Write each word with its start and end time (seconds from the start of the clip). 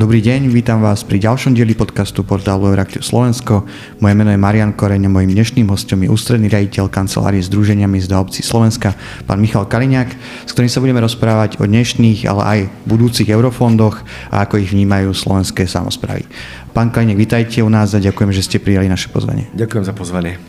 Dobrý 0.00 0.24
deň, 0.24 0.48
vítam 0.48 0.80
vás 0.80 1.04
pri 1.04 1.20
ďalšom 1.20 1.52
dieli 1.52 1.76
podcastu 1.76 2.24
portálu 2.24 2.72
Euraktiv 2.72 3.04
Slovensko. 3.04 3.68
Moje 4.00 4.16
meno 4.16 4.32
je 4.32 4.40
Marian 4.40 4.72
Koreň 4.72 5.04
a 5.04 5.12
mojim 5.12 5.28
dnešným 5.36 5.68
hostom 5.68 6.00
je 6.00 6.08
ústredný 6.08 6.48
riaditeľ 6.48 6.88
kancelárie 6.88 7.44
Združenia 7.44 7.84
miest 7.84 8.08
a 8.08 8.16
obcí 8.16 8.40
Slovenska, 8.40 8.96
pán 9.28 9.44
Michal 9.44 9.68
Kaliňák, 9.68 10.08
s 10.48 10.56
ktorým 10.56 10.72
sa 10.72 10.80
budeme 10.80 11.04
rozprávať 11.04 11.60
o 11.60 11.68
dnešných, 11.68 12.24
ale 12.32 12.42
aj 12.48 12.58
budúcich 12.88 13.28
eurofondoch 13.28 14.00
a 14.32 14.48
ako 14.48 14.64
ich 14.64 14.72
vnímajú 14.72 15.12
slovenské 15.12 15.68
samozprávy. 15.68 16.24
Pán 16.72 16.88
Kaliňák, 16.88 17.20
vítajte 17.20 17.60
u 17.60 17.68
nás 17.68 17.92
a 17.92 18.00
ďakujem, 18.00 18.32
že 18.32 18.40
ste 18.40 18.56
prijali 18.56 18.88
naše 18.88 19.12
pozvanie. 19.12 19.52
Ďakujem 19.52 19.84
za 19.84 19.92
pozvanie. 19.92 20.40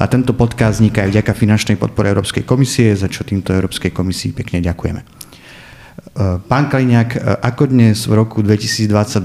A 0.00 0.08
tento 0.08 0.32
podcast 0.32 0.80
vzniká 0.80 1.04
aj 1.04 1.12
vďaka 1.12 1.36
finančnej 1.36 1.76
podpore 1.76 2.08
Európskej 2.16 2.48
komisie, 2.48 2.96
za 2.96 3.12
čo 3.12 3.28
týmto 3.28 3.52
Európskej 3.52 3.92
komisii 3.92 4.32
pekne 4.32 4.64
ďakujeme. 4.64 5.25
Pán 6.48 6.68
Kaliňák, 6.68 7.40
ako 7.44 7.72
dnes 7.72 8.04
v 8.04 8.12
roku 8.16 8.40
2022 8.44 9.20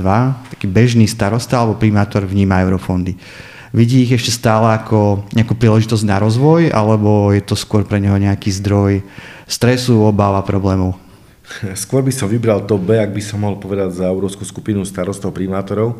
taký 0.55 0.67
bežný 0.67 1.07
starosta 1.07 1.59
alebo 1.59 1.79
primátor 1.79 2.23
vníma 2.23 2.63
eurofondy? 2.63 3.15
Vidí 3.71 4.03
ich 4.03 4.11
ešte 4.11 4.35
stále 4.35 4.75
ako 4.75 5.23
nejakú 5.31 5.55
príležitosť 5.55 6.03
na 6.03 6.19
rozvoj, 6.19 6.75
alebo 6.75 7.31
je 7.31 7.39
to 7.39 7.55
skôr 7.55 7.87
pre 7.87 8.03
neho 8.03 8.19
nejaký 8.19 8.51
zdroj 8.51 8.99
stresu, 9.47 10.03
obáva, 10.03 10.43
problémov? 10.43 10.99
Skôr 11.75 12.03
by 12.03 12.11
som 12.11 12.27
vybral 12.31 12.63
to 12.67 12.75
B, 12.75 12.99
ak 12.99 13.15
by 13.15 13.23
som 13.23 13.43
mohol 13.43 13.59
povedať 13.59 14.03
za 14.03 14.11
európsku 14.11 14.43
skupinu 14.43 14.83
starostov 14.83 15.31
primátorov. 15.31 15.99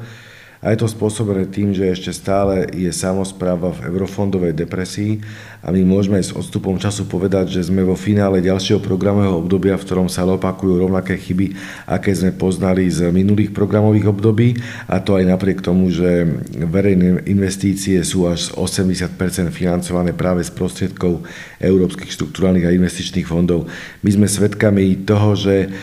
A 0.61 0.69
je 0.69 0.85
to 0.85 0.93
spôsobené 0.93 1.49
tým, 1.49 1.73
že 1.73 1.89
ešte 1.89 2.13
stále 2.13 2.69
je 2.69 2.93
samozpráva 2.93 3.73
v 3.73 3.89
eurofondovej 3.89 4.53
depresii 4.53 5.17
a 5.65 5.73
my 5.73 5.81
môžeme 5.81 6.21
s 6.21 6.29
odstupom 6.37 6.77
času 6.77 7.09
povedať, 7.09 7.49
že 7.57 7.65
sme 7.65 7.81
vo 7.81 7.97
finále 7.97 8.45
ďalšieho 8.45 8.77
programového 8.77 9.41
obdobia, 9.41 9.73
v 9.73 9.85
ktorom 9.89 10.05
sa 10.05 10.21
opakujú 10.21 10.85
rovnaké 10.85 11.17
chyby, 11.17 11.57
aké 11.89 12.13
sme 12.13 12.29
poznali 12.37 12.85
z 12.93 13.09
minulých 13.09 13.57
programových 13.57 14.13
období 14.13 14.53
a 14.85 15.01
to 15.01 15.17
aj 15.17 15.33
napriek 15.33 15.65
tomu, 15.65 15.89
že 15.89 16.29
verejné 16.53 17.25
investície 17.25 17.97
sú 18.05 18.29
až 18.29 18.53
z 18.53 18.61
80% 18.85 19.49
financované 19.49 20.13
práve 20.13 20.45
z 20.45 20.53
prostriedkov 20.53 21.25
európskych 21.57 22.13
štruktúrálnych 22.13 22.69
a 22.69 22.75
investičných 22.77 23.25
fondov. 23.25 23.65
My 24.05 24.13
sme 24.13 24.29
svedkami 24.29 25.09
toho, 25.09 25.33
že 25.33 25.73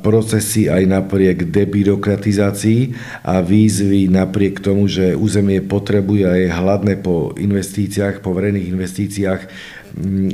procesy 0.00 0.70
aj 0.70 0.86
napriek 0.86 1.50
debirokratizácii 1.50 2.94
a 3.26 3.42
výzvy 3.42 3.81
napriek 4.10 4.60
tomu, 4.60 4.88
že 4.88 5.16
územie 5.16 5.62
potrebuje 5.62 6.24
a 6.28 6.34
je 6.38 6.48
hladné 6.50 7.00
po 7.00 7.34
investíciách, 7.34 8.22
po 8.22 8.34
verejných 8.34 8.70
investíciách, 8.70 9.40
mm, 9.98 10.30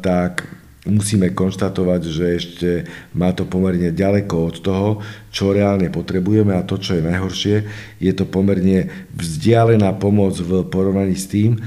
tak 0.00 0.46
musíme 0.82 1.30
konštatovať, 1.30 2.02
že 2.02 2.24
ešte 2.34 2.68
má 3.14 3.30
to 3.30 3.46
pomerne 3.46 3.94
ďaleko 3.94 4.34
od 4.50 4.56
toho, 4.58 4.88
čo 5.30 5.54
reálne 5.54 5.86
potrebujeme 5.94 6.58
a 6.58 6.66
to, 6.66 6.74
čo 6.78 6.98
je 6.98 7.06
najhoršie, 7.06 7.56
je 8.02 8.12
to 8.12 8.26
pomerne 8.26 8.90
vzdialená 9.14 9.94
pomoc 9.94 10.34
v 10.42 10.66
porovnaní 10.66 11.14
s 11.14 11.30
tým, 11.30 11.62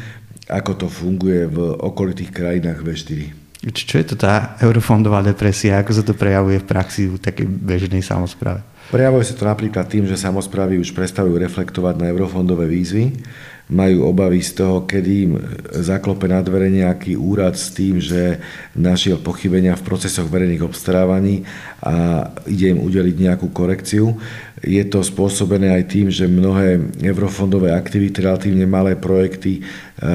ako 0.52 0.72
to 0.86 0.88
funguje 0.92 1.48
v 1.48 1.58
okolitých 1.80 2.31
krajinách 2.36 2.83
V4. 2.83 3.45
Čo 3.66 3.98
je 3.98 4.06
to 4.06 4.16
tá 4.20 4.59
eurofondová 4.61 5.26
depresia? 5.26 5.81
Ako 5.81 5.92
sa 5.95 6.03
to 6.06 6.14
prejavuje 6.14 6.61
v 6.61 6.70
praxi 6.70 7.09
v 7.09 7.17
takej 7.17 7.50
bežnej 7.50 8.06
samozpráve? 8.06 8.61
Prejavuje 8.86 9.25
sa 9.25 9.33
to 9.33 9.50
napríklad 9.50 9.89
tým, 9.89 10.05
že 10.05 10.14
samozprávy 10.14 10.78
už 10.78 10.94
prestavujú 10.94 11.41
reflektovať 11.41 11.97
na 11.97 12.14
eurofondové 12.14 12.69
výzvy, 12.69 13.17
majú 13.66 14.05
obavy 14.05 14.45
z 14.45 14.61
toho, 14.61 14.86
kedy 14.86 15.11
im 15.25 15.33
zaklope 15.73 16.30
na 16.30 16.38
dvere 16.45 16.69
nejaký 16.69 17.17
úrad 17.17 17.58
s 17.58 17.73
tým, 17.73 17.97
že 17.97 18.38
našiel 18.77 19.17
pochybenia 19.17 19.73
v 19.73 19.86
procesoch 19.89 20.30
verejných 20.30 20.61
obstarávaní 20.61 21.42
a 21.81 22.30
ide 22.45 22.77
im 22.77 22.80
udeliť 22.86 23.15
nejakú 23.26 23.49
korekciu. 23.49 24.21
Je 24.61 24.86
to 24.86 25.02
spôsobené 25.02 25.81
aj 25.81 25.83
tým, 25.89 26.08
že 26.14 26.30
mnohé 26.30 26.77
eurofondové 27.02 27.73
aktivity, 27.73 28.21
relatívne 28.21 28.70
malé 28.70 28.93
projekty 28.93 29.65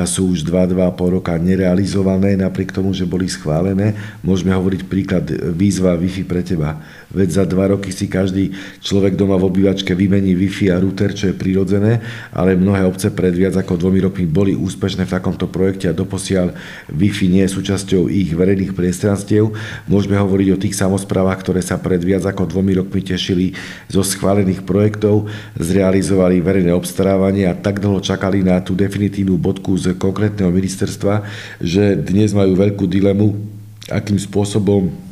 sú 0.04 0.36
už 0.36 0.44
2-2,5 0.44 1.16
roka 1.16 1.32
nerealizované, 1.40 2.36
napriek 2.36 2.68
tomu, 2.68 2.92
že 2.92 3.08
boli 3.08 3.24
schválené. 3.32 3.96
Môžeme 4.20 4.52
hovoriť 4.52 4.80
príklad 4.84 5.24
výzva 5.56 5.96
Wi-Fi 5.96 6.22
pre 6.28 6.44
teba. 6.44 6.84
Veď 7.10 7.42
za 7.42 7.44
dva 7.48 7.72
roky 7.72 7.88
si 7.90 8.06
každý 8.06 8.52
človek 8.84 9.16
doma 9.16 9.40
v 9.40 9.48
obývačke 9.48 9.96
vymení 9.96 10.36
Wi-Fi 10.36 10.76
a 10.76 10.78
router, 10.78 11.16
čo 11.16 11.32
je 11.32 11.34
prirodzené, 11.34 12.04
ale 12.30 12.60
mnohé 12.60 12.84
obce 12.84 13.08
pred 13.08 13.32
viac 13.32 13.56
ako 13.56 13.80
dvomi 13.80 14.04
rokmi 14.04 14.28
boli 14.28 14.52
úspešné 14.52 15.08
v 15.08 15.14
takomto 15.16 15.48
projekte 15.48 15.88
a 15.88 15.96
doposiaľ 15.96 16.52
Wi-Fi 16.92 17.26
nie 17.32 17.42
je 17.48 17.54
súčasťou 17.56 18.12
ich 18.12 18.36
verejných 18.36 18.76
priestranstiev. 18.76 19.48
Môžeme 19.88 20.20
hovoriť 20.20 20.48
o 20.54 20.60
tých 20.60 20.76
samozprávach, 20.76 21.40
ktoré 21.40 21.64
sa 21.64 21.80
pred 21.80 22.04
viac 22.04 22.22
ako 22.28 22.46
dvomi 22.46 22.76
rokmi 22.78 23.00
tešili 23.00 23.56
zo 23.88 24.04
schválených 24.04 24.62
projektov, 24.62 25.26
zrealizovali 25.56 26.38
verejné 26.44 26.70
obstarávanie 26.70 27.48
a 27.48 27.56
tak 27.56 27.80
dlho 27.80 27.98
čakali 28.04 28.44
na 28.44 28.60
tú 28.60 28.76
definitívnu 28.76 29.40
bodku 29.40 29.69
z 29.76 29.98
konkrétneho 29.98 30.48
ministerstva, 30.48 31.26
že 31.60 31.98
dnes 31.98 32.32
majú 32.32 32.56
veľkú 32.56 32.86
dilemu, 32.88 33.36
akým 33.90 34.16
spôsobom 34.16 35.09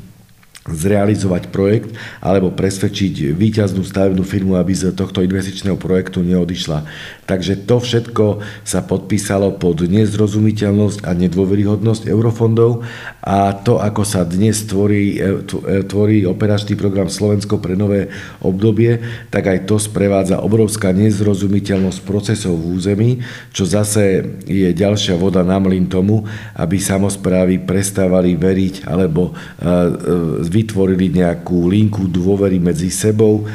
zrealizovať 0.72 1.52
projekt 1.52 1.94
alebo 2.20 2.52
presvedčiť 2.52 3.32
výťaznú 3.34 3.82
stavebnú 3.84 4.22
firmu, 4.22 4.56
aby 4.56 4.72
z 4.74 4.92
tohto 4.92 5.24
investičného 5.24 5.76
projektu 5.80 6.20
neodišla. 6.24 6.84
Takže 7.28 7.68
to 7.68 7.76
všetko 7.80 8.40
sa 8.64 8.80
podpísalo 8.80 9.60
pod 9.60 9.84
nezrozumiteľnosť 9.84 11.04
a 11.04 11.12
nedôveryhodnosť 11.12 12.08
eurofondov 12.08 12.84
a 13.20 13.52
to, 13.52 13.76
ako 13.76 14.02
sa 14.08 14.24
dnes 14.24 14.64
tvorí, 14.64 15.20
e, 15.20 15.44
e, 15.44 15.84
tvorí 15.84 16.24
operačný 16.24 16.72
program 16.80 17.12
Slovensko 17.12 17.60
pre 17.60 17.76
nové 17.76 18.08
obdobie, 18.40 19.04
tak 19.28 19.52
aj 19.52 19.68
to 19.68 19.76
sprevádza 19.76 20.40
obrovská 20.40 20.96
nezrozumiteľnosť 20.96 22.00
procesov 22.08 22.56
v 22.56 22.80
území, 22.80 23.10
čo 23.52 23.68
zase 23.68 24.24
je 24.48 24.72
ďalšia 24.72 25.20
voda 25.20 25.44
na 25.44 25.60
mlyn 25.60 25.84
tomu, 25.92 26.24
aby 26.56 26.80
samozprávy 26.80 27.60
prestávali 27.60 28.32
veriť 28.32 28.88
alebo 28.88 29.36
e, 29.60 30.42
vytvorili 30.58 31.14
nejakú 31.14 31.70
linku 31.70 32.10
dôvery 32.10 32.58
medzi 32.58 32.90
sebou, 32.90 33.46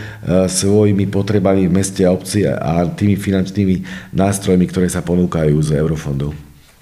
svojimi 0.47 1.11
potrebami 1.11 1.67
v 1.67 1.75
meste 1.75 2.07
a 2.07 2.15
obci 2.15 2.47
a 2.47 2.87
tými 2.87 3.19
finančnými 3.19 4.09
nástrojmi, 4.15 4.65
ktoré 4.71 4.87
sa 4.87 5.03
ponúkajú 5.03 5.59
z 5.59 5.75
eurofondov. 5.83 6.31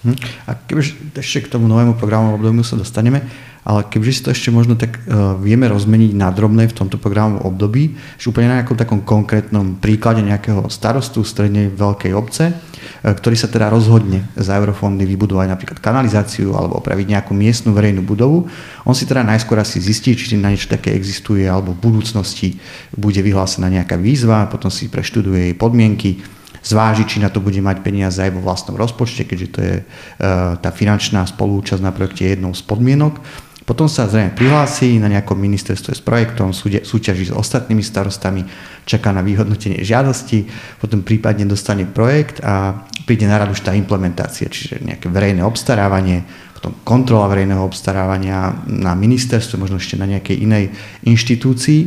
Hm. 0.02 0.18
A 0.50 0.58
kebyže 0.58 0.98
ešte 1.14 1.46
k 1.46 1.52
tomu 1.58 1.70
novému 1.70 1.94
programu 1.98 2.34
obdobiu 2.34 2.66
sa 2.66 2.74
dostaneme, 2.74 3.22
ale 3.62 3.86
kebyže 3.86 4.14
si 4.14 4.24
to 4.26 4.34
ešte 4.34 4.50
možno 4.50 4.74
tak 4.74 5.02
uh, 5.06 5.38
vieme 5.38 5.70
rozmeniť 5.70 6.12
na 6.18 6.34
drobné 6.34 6.66
v 6.70 6.78
tomto 6.78 6.98
programovom 6.98 7.46
období, 7.46 7.94
že 8.18 8.34
úplne 8.34 8.50
na 8.50 8.58
nejakom 8.62 8.78
takom 8.78 9.00
konkrétnom 9.06 9.78
príklade 9.78 10.26
nejakého 10.26 10.66
starostu 10.74 11.22
strednej 11.22 11.70
veľkej 11.70 12.12
obce, 12.18 12.50
uh, 12.50 13.14
ktorý 13.14 13.36
sa 13.38 13.50
teda 13.50 13.70
rozhodne 13.70 14.26
za 14.34 14.58
eurofondy 14.58 15.06
vybudovať 15.06 15.48
napríklad 15.54 15.78
kanalizáciu 15.78 16.58
alebo 16.58 16.82
opraviť 16.82 17.14
nejakú 17.14 17.38
miestnu 17.38 17.78
verejnú 17.78 18.02
budovu, 18.02 18.50
on 18.82 18.98
si 18.98 19.06
teda 19.06 19.22
najskôr 19.22 19.62
asi 19.62 19.78
zistí, 19.78 20.18
či 20.18 20.34
na 20.42 20.50
niečo 20.50 20.72
také 20.72 20.98
existuje 20.98 21.46
alebo 21.46 21.78
v 21.78 21.92
budúcnosti 21.92 22.58
bude 22.98 23.22
vyhlásená 23.22 23.70
nejaká 23.70 23.94
výzva, 23.96 24.50
potom 24.50 24.74
si 24.74 24.90
preštuduje 24.90 25.54
jej 25.54 25.56
podmienky, 25.56 26.18
zváži, 26.62 27.10
či 27.10 27.18
na 27.20 27.30
to 27.34 27.42
bude 27.42 27.58
mať 27.58 27.82
peniaze 27.82 28.22
aj 28.22 28.32
vo 28.38 28.46
vlastnom 28.46 28.78
rozpočte, 28.78 29.26
keďže 29.26 29.48
to 29.50 29.60
je 29.60 29.76
e, 29.82 29.84
tá 30.62 30.70
finančná 30.70 31.26
spolúčasť 31.26 31.82
na 31.82 31.90
projekte 31.90 32.30
jednou 32.30 32.54
z 32.54 32.62
podmienok. 32.62 33.18
Potom 33.62 33.86
sa 33.86 34.10
zrejme 34.10 34.34
prihlási 34.34 34.98
na 34.98 35.08
nejakom 35.08 35.38
ministerstve 35.38 35.94
s 35.94 36.02
projektom, 36.02 36.50
súťaží 36.56 37.30
s 37.30 37.34
ostatnými 37.34 37.86
starostami, 37.86 38.42
čaká 38.90 39.14
na 39.14 39.22
vyhodnotenie 39.22 39.86
žiadosti, 39.86 40.50
potom 40.82 41.06
prípadne 41.06 41.46
dostane 41.46 41.86
projekt 41.86 42.42
a 42.42 42.86
príde 43.06 43.30
na 43.30 43.38
radu 43.38 43.54
už 43.54 43.62
tá 43.62 43.78
implementácia, 43.78 44.50
čiže 44.50 44.82
nejaké 44.82 45.08
verejné 45.08 45.46
obstarávanie, 45.46 46.26
potom 46.58 46.74
kontrola 46.82 47.30
verejného 47.30 47.62
obstarávania 47.62 48.66
na 48.66 48.98
ministerstve, 48.98 49.62
možno 49.62 49.78
ešte 49.78 49.98
na 49.98 50.10
nejakej 50.10 50.38
inej 50.42 50.74
inštitúcii 51.06 51.82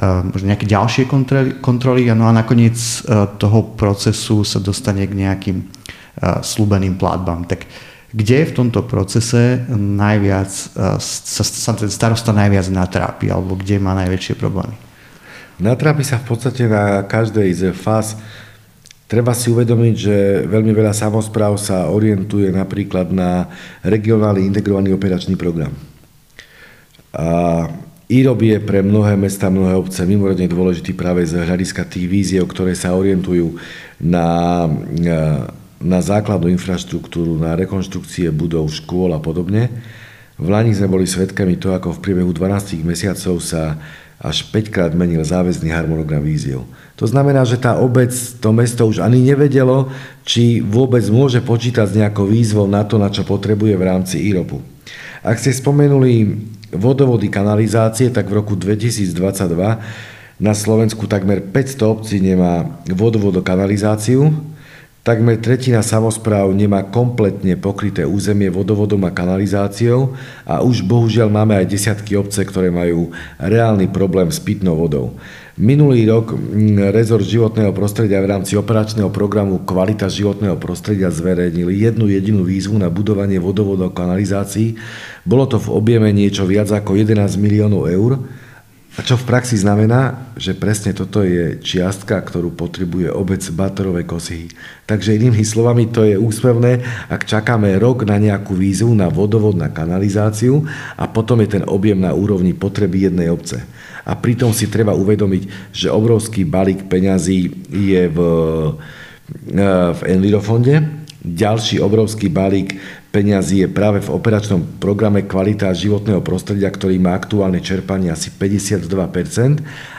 možno 0.00 0.50
nejaké 0.50 0.66
ďalšie 0.66 1.04
kontroly, 1.06 1.60
kontroly 1.60 2.08
no 2.10 2.26
a 2.26 2.32
nakoniec 2.32 2.74
e, 2.74 3.28
toho 3.36 3.76
procesu 3.76 4.42
sa 4.42 4.58
dostane 4.58 5.04
k 5.06 5.14
nejakým 5.14 5.58
e, 5.60 5.64
slúbeným 6.40 6.96
platbám. 6.96 7.44
Tak 7.44 7.68
kde 8.12 8.44
v 8.44 8.52
tomto 8.52 8.84
procese 8.84 9.64
najviac 9.72 10.52
e, 10.52 10.64
sa, 11.00 11.42
sa 11.42 11.72
ten 11.72 11.88
starosta 11.88 12.36
najviac 12.36 12.68
natrápi 12.68 13.32
alebo 13.32 13.56
kde 13.56 13.80
má 13.80 13.96
najväčšie 13.96 14.36
problémy? 14.36 14.76
Natrápi 15.56 16.04
sa 16.04 16.20
v 16.20 16.28
podstate 16.28 16.68
na 16.68 17.04
každej 17.04 17.48
z 17.52 17.62
fáz. 17.72 18.20
Treba 19.08 19.36
si 19.36 19.52
uvedomiť, 19.52 19.94
že 19.96 20.16
veľmi 20.48 20.72
veľa 20.72 20.96
samozpráv 20.96 21.60
sa 21.60 21.92
orientuje 21.92 22.48
napríklad 22.48 23.12
na 23.12 23.48
regionálny 23.84 24.48
integrovaný 24.48 24.96
operačný 24.96 25.36
program. 25.36 25.72
A 27.12 27.68
IROB 28.08 28.40
je 28.44 28.58
pre 28.60 28.80
mnohé 28.84 29.16
mesta, 29.16 29.52
mnohé 29.52 29.76
obce 29.76 30.04
mimoriadne 30.04 30.48
dôležitý 30.48 30.92
práve 30.96 31.24
z 31.24 31.44
hľadiska 31.44 31.84
tých 31.88 32.08
víziev, 32.08 32.44
ktoré 32.48 32.76
sa 32.76 32.96
orientujú 32.96 33.56
na, 34.00 34.64
na 35.82 35.98
základnú 35.98 36.48
infraštruktúru, 36.54 37.36
na 37.36 37.58
rekonštrukcie 37.58 38.30
budov, 38.30 38.70
škôl 38.70 39.12
a 39.12 39.20
podobne. 39.20 39.68
V 40.38 40.48
Lani 40.48 40.72
sme 40.72 40.88
boli 40.88 41.04
svedkami 41.04 41.58
toho, 41.58 41.76
ako 41.76 41.98
v 41.98 42.02
priebehu 42.02 42.30
12 42.30 42.80
mesiacov 42.86 43.42
sa 43.42 43.76
až 44.22 44.46
5 44.54 44.70
krát 44.70 44.92
menil 44.94 45.26
záväzný 45.26 45.74
harmonogram 45.74 46.22
víziev. 46.22 46.62
To 46.94 47.10
znamená, 47.10 47.42
že 47.42 47.58
tá 47.58 47.74
obec, 47.82 48.14
to 48.14 48.54
mesto 48.54 48.86
už 48.86 49.02
ani 49.02 49.18
nevedelo, 49.18 49.90
či 50.22 50.62
vôbec 50.62 51.02
môže 51.10 51.42
počítať 51.42 51.90
s 51.90 51.98
nejakou 51.98 52.30
výzvou 52.30 52.70
na 52.70 52.86
to, 52.86 53.02
na 53.02 53.10
čo 53.10 53.26
potrebuje 53.26 53.74
v 53.74 53.82
rámci 53.82 54.22
IROPu. 54.30 54.62
Ak 55.26 55.42
ste 55.42 55.50
spomenuli 55.50 56.38
vodovody 56.70 57.26
kanalizácie, 57.26 58.14
tak 58.14 58.30
v 58.30 58.38
roku 58.38 58.54
2022 58.54 59.18
na 60.38 60.54
Slovensku 60.54 61.10
takmer 61.10 61.42
500 61.42 61.82
obcí 61.82 62.16
nemá 62.22 62.66
vodovodo 62.94 63.42
kanalizáciu, 63.42 64.30
Takmer 65.02 65.34
tretina 65.42 65.82
samozpráv 65.82 66.54
nemá 66.54 66.86
kompletne 66.86 67.58
pokryté 67.58 68.06
územie 68.06 68.46
vodovodom 68.54 69.02
a 69.02 69.10
kanalizáciou 69.10 70.14
a 70.46 70.62
už 70.62 70.86
bohužiaľ 70.86 71.26
máme 71.26 71.58
aj 71.58 71.74
desiatky 71.74 72.14
obce, 72.14 72.46
ktoré 72.46 72.70
majú 72.70 73.10
reálny 73.42 73.90
problém 73.90 74.30
s 74.30 74.38
pitnou 74.38 74.78
vodou. 74.78 75.18
Minulý 75.58 76.06
rok 76.06 76.38
mm, 76.38 76.94
rezort 76.94 77.26
životného 77.26 77.74
prostredia 77.74 78.22
v 78.22 78.30
rámci 78.30 78.54
operačného 78.54 79.10
programu 79.10 79.66
Kvalita 79.66 80.06
životného 80.06 80.54
prostredia 80.62 81.10
zverejnil 81.10 81.74
jednu 81.74 82.06
jedinú 82.06 82.46
výzvu 82.46 82.78
na 82.78 82.86
budovanie 82.86 83.42
vodovodov 83.42 83.98
kanalizácií. 83.98 84.78
Bolo 85.26 85.50
to 85.50 85.58
v 85.58 85.82
objeme 85.82 86.14
niečo 86.14 86.46
viac 86.46 86.70
ako 86.70 86.94
11 86.94 87.42
miliónov 87.42 87.90
eur 87.90 88.22
a 88.92 89.00
čo 89.00 89.16
v 89.16 89.24
praxi 89.24 89.56
znamená, 89.56 90.28
že 90.36 90.52
presne 90.52 90.92
toto 90.92 91.24
je 91.24 91.56
čiastka, 91.64 92.12
ktorú 92.20 92.52
potrebuje 92.52 93.08
obec 93.08 93.40
Batorovej 93.48 94.04
Kosihy. 94.04 94.48
Takže 94.84 95.16
inými 95.16 95.40
slovami 95.40 95.88
to 95.88 96.04
je 96.04 96.20
úspevné, 96.20 96.84
ak 97.08 97.24
čakáme 97.24 97.72
rok 97.80 98.04
na 98.04 98.20
nejakú 98.20 98.52
výzvu 98.52 98.92
na 98.92 99.08
vodovod, 99.08 99.56
na 99.56 99.72
kanalizáciu 99.72 100.68
a 101.00 101.08
potom 101.08 101.40
je 101.40 101.56
ten 101.56 101.64
objem 101.64 101.96
na 101.96 102.12
úrovni 102.12 102.52
potreby 102.52 103.08
jednej 103.08 103.32
obce. 103.32 103.64
A 104.04 104.12
pritom 104.12 104.52
si 104.52 104.68
treba 104.68 104.92
uvedomiť, 104.92 105.72
že 105.72 105.88
obrovský 105.88 106.44
balík 106.44 106.84
peňazí 106.92 107.48
je 107.72 108.02
v, 108.12 108.18
e, 109.56 109.66
v 109.96 110.00
Envirofonde, 110.04 111.00
ďalší 111.24 111.80
obrovský 111.80 112.28
balík 112.28 112.76
peňazí 113.12 113.62
je 113.62 113.68
práve 113.68 114.00
v 114.00 114.10
operačnom 114.10 114.80
programe 114.80 115.28
Kvalita 115.28 115.68
životného 115.70 116.24
prostredia, 116.24 116.72
ktorý 116.72 116.96
má 116.96 117.12
aktuálne 117.12 117.60
čerpanie 117.60 118.08
asi 118.08 118.32
52% 118.32 118.88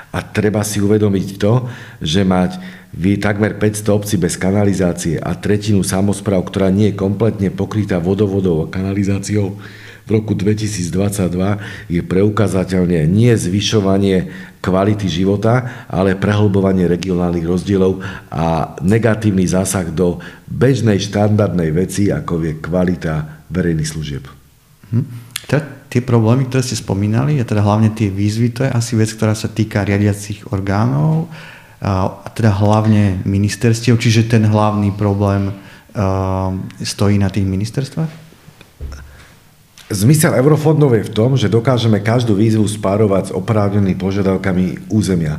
a 0.09 0.19
treba 0.25 0.65
si 0.65 0.81
uvedomiť 0.81 1.27
to, 1.37 1.69
že 2.01 2.25
mať 2.25 2.57
vy 2.93 3.21
takmer 3.21 3.57
500 3.57 3.89
obcí 3.93 4.15
bez 4.17 4.37
kanalizácie 4.37 5.21
a 5.21 5.33
tretinu 5.37 5.85
samozpráv, 5.85 6.45
ktorá 6.49 6.73
nie 6.73 6.93
je 6.93 6.99
kompletne 6.99 7.49
pokrytá 7.53 8.01
vodovodou 8.01 8.65
a 8.65 8.69
kanalizáciou, 8.69 9.57
v 10.03 10.09
roku 10.11 10.35
2022 10.35 11.31
je 11.87 12.01
preukázateľne 12.03 13.07
nie 13.07 13.31
zvyšovanie 13.31 14.27
kvality 14.63 15.07
života, 15.07 15.87
ale 15.91 16.15
prehlbovanie 16.15 16.87
regionálnych 16.87 17.43
rozdielov 17.43 17.99
a 18.31 18.75
negatívny 18.79 19.43
zásah 19.43 19.87
do 19.91 20.23
bežnej 20.47 20.99
štandardnej 21.03 21.71
veci, 21.75 22.11
ako 22.11 22.39
je 22.43 22.53
kvalita 22.59 23.43
verejných 23.51 23.91
služieb. 23.91 24.23
Hm. 24.91 25.07
Tie 25.93 26.01
problémy, 26.01 26.49
ktoré 26.49 26.65
ste 26.65 26.73
spomínali, 26.73 27.37
a 27.37 27.45
teda 27.45 27.61
hlavne 27.61 27.93
tie 27.93 28.09
výzvy, 28.09 28.49
to 28.49 28.65
je 28.65 28.71
asi 28.73 28.97
vec, 28.97 29.13
ktorá 29.13 29.37
sa 29.37 29.45
týka 29.45 29.85
riadiacich 29.85 30.49
orgánov, 30.49 31.29
a 31.83 32.31
teda 32.33 32.49
hlavne 32.49 33.21
ministerstiev, 33.27 33.99
čiže 33.99 34.31
ten 34.31 34.47
hlavný 34.47 34.95
problém 34.95 35.53
stojí 36.81 37.21
na 37.21 37.29
tých 37.29 37.45
ministerstvách? 37.45 38.22
Zmysel 39.93 40.33
eurofondov 40.33 40.97
je 40.97 41.05
v 41.05 41.13
tom, 41.13 41.37
že 41.37 41.45
dokážeme 41.45 42.01
každú 42.01 42.33
výzvu 42.33 42.65
spárovať 42.65 43.29
s 43.29 43.35
oprávnenými 43.37 43.93
požiadavkami 43.93 44.89
územia. 44.89 45.37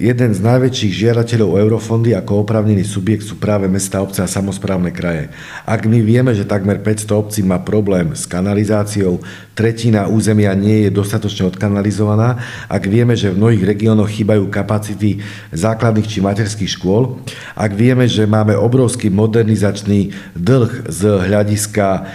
Jeden 0.00 0.32
z 0.32 0.40
najväčších 0.40 0.96
žiadateľov 0.96 1.60
eurofondy 1.60 2.16
ako 2.16 2.40
oprávnený 2.48 2.88
subjekt 2.88 3.20
sú 3.20 3.36
práve 3.36 3.68
mesta, 3.68 4.00
obce 4.00 4.24
a 4.24 4.32
samozprávne 4.32 4.88
kraje. 4.96 5.28
Ak 5.68 5.84
my 5.84 6.00
vieme, 6.00 6.32
že 6.32 6.48
takmer 6.48 6.80
500 6.80 7.20
obcí 7.20 7.44
má 7.44 7.60
problém 7.60 8.16
s 8.16 8.24
kanalizáciou, 8.24 9.20
tretina 9.52 10.08
územia 10.08 10.56
nie 10.56 10.88
je 10.88 10.96
dostatočne 10.96 11.52
odkanalizovaná, 11.52 12.40
ak 12.64 12.88
vieme, 12.88 13.12
že 13.12 13.28
v 13.28 13.44
mnohých 13.44 13.76
regiónoch 13.76 14.08
chýbajú 14.08 14.48
kapacity 14.48 15.20
základných 15.52 16.08
či 16.08 16.24
materských 16.24 16.80
škôl, 16.80 17.20
ak 17.52 17.76
vieme, 17.76 18.08
že 18.08 18.24
máme 18.24 18.56
obrovský 18.56 19.12
modernizačný 19.12 20.16
dlh 20.32 20.88
z 20.88 21.00
hľadiska 21.28 22.08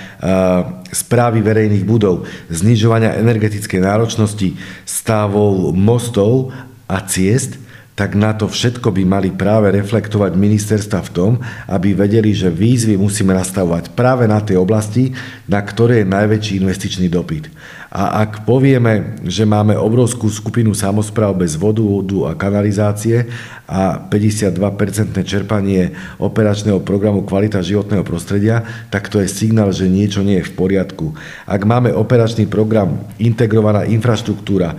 správy 0.89 1.37
verejných 1.45 1.85
budov, 1.85 2.25
znižovania 2.49 3.13
energetickej 3.21 3.77
náročnosti, 3.77 4.57
stavov 4.89 5.69
mostov 5.77 6.49
a 6.89 7.05
ciest, 7.05 7.61
tak 7.95 8.11
na 8.19 8.35
to 8.35 8.51
všetko 8.51 8.91
by 8.91 9.07
mali 9.07 9.31
práve 9.31 9.71
reflektovať 9.71 10.35
ministerstva 10.35 10.99
v 10.99 11.13
tom, 11.15 11.31
aby 11.71 11.95
vedeli, 11.95 12.35
že 12.35 12.51
výzvy 12.51 12.99
musíme 12.99 13.31
nastavovať 13.31 13.95
práve 13.95 14.27
na 14.27 14.43
tie 14.43 14.59
oblasti, 14.59 15.15
na 15.47 15.63
ktoré 15.63 16.03
je 16.03 16.11
najväčší 16.11 16.59
investičný 16.59 17.07
dopyt. 17.07 17.47
A 17.95 18.27
ak 18.27 18.43
povieme, 18.43 19.15
že 19.23 19.47
máme 19.47 19.71
obrovskú 19.79 20.27
skupinu 20.27 20.75
samozpráv 20.75 21.39
bez 21.39 21.55
vodu, 21.55 21.79
vodu 21.79 22.27
a 22.27 22.35
kanalizácie 22.35 23.23
a 23.71 23.95
52% 24.11 25.15
čerpanie 25.23 25.95
operačného 26.19 26.83
programu 26.83 27.23
Kvalita 27.23 27.63
životného 27.63 28.03
prostredia, 28.03 28.67
tak 28.91 29.07
to 29.07 29.23
je 29.23 29.31
signál, 29.31 29.71
že 29.71 29.87
niečo 29.87 30.27
nie 30.27 30.43
je 30.43 30.47
v 30.51 30.55
poriadku. 30.59 31.15
Ak 31.47 31.63
máme 31.63 31.95
operačný 31.95 32.51
program 32.51 32.99
Integrovaná 33.15 33.87
infraštruktúra, 33.87 34.75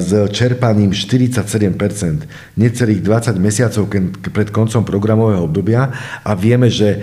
s 0.00 0.10
čerpaním 0.32 0.96
47%, 0.96 2.56
necelých 2.56 3.00
20 3.04 3.36
mesiacov 3.36 3.84
pred 4.32 4.48
koncom 4.48 4.80
programového 4.88 5.44
obdobia 5.44 5.92
a 6.24 6.32
vieme, 6.32 6.72
že 6.72 6.96
e, 6.96 6.98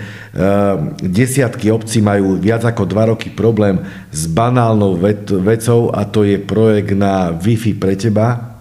desiatky 0.98 1.70
obcí 1.70 2.02
majú 2.02 2.34
viac 2.34 2.66
ako 2.66 2.82
2 2.82 3.14
roky 3.14 3.30
problém 3.30 3.78
s 4.10 4.26
banálnou 4.26 4.98
vecou 5.30 5.92
a 5.92 6.08
to 6.08 6.24
je 6.24 6.40
projekt 6.40 6.96
na 6.96 7.32
Wi-Fi 7.36 7.76
pre 7.76 7.94
teba, 7.94 8.56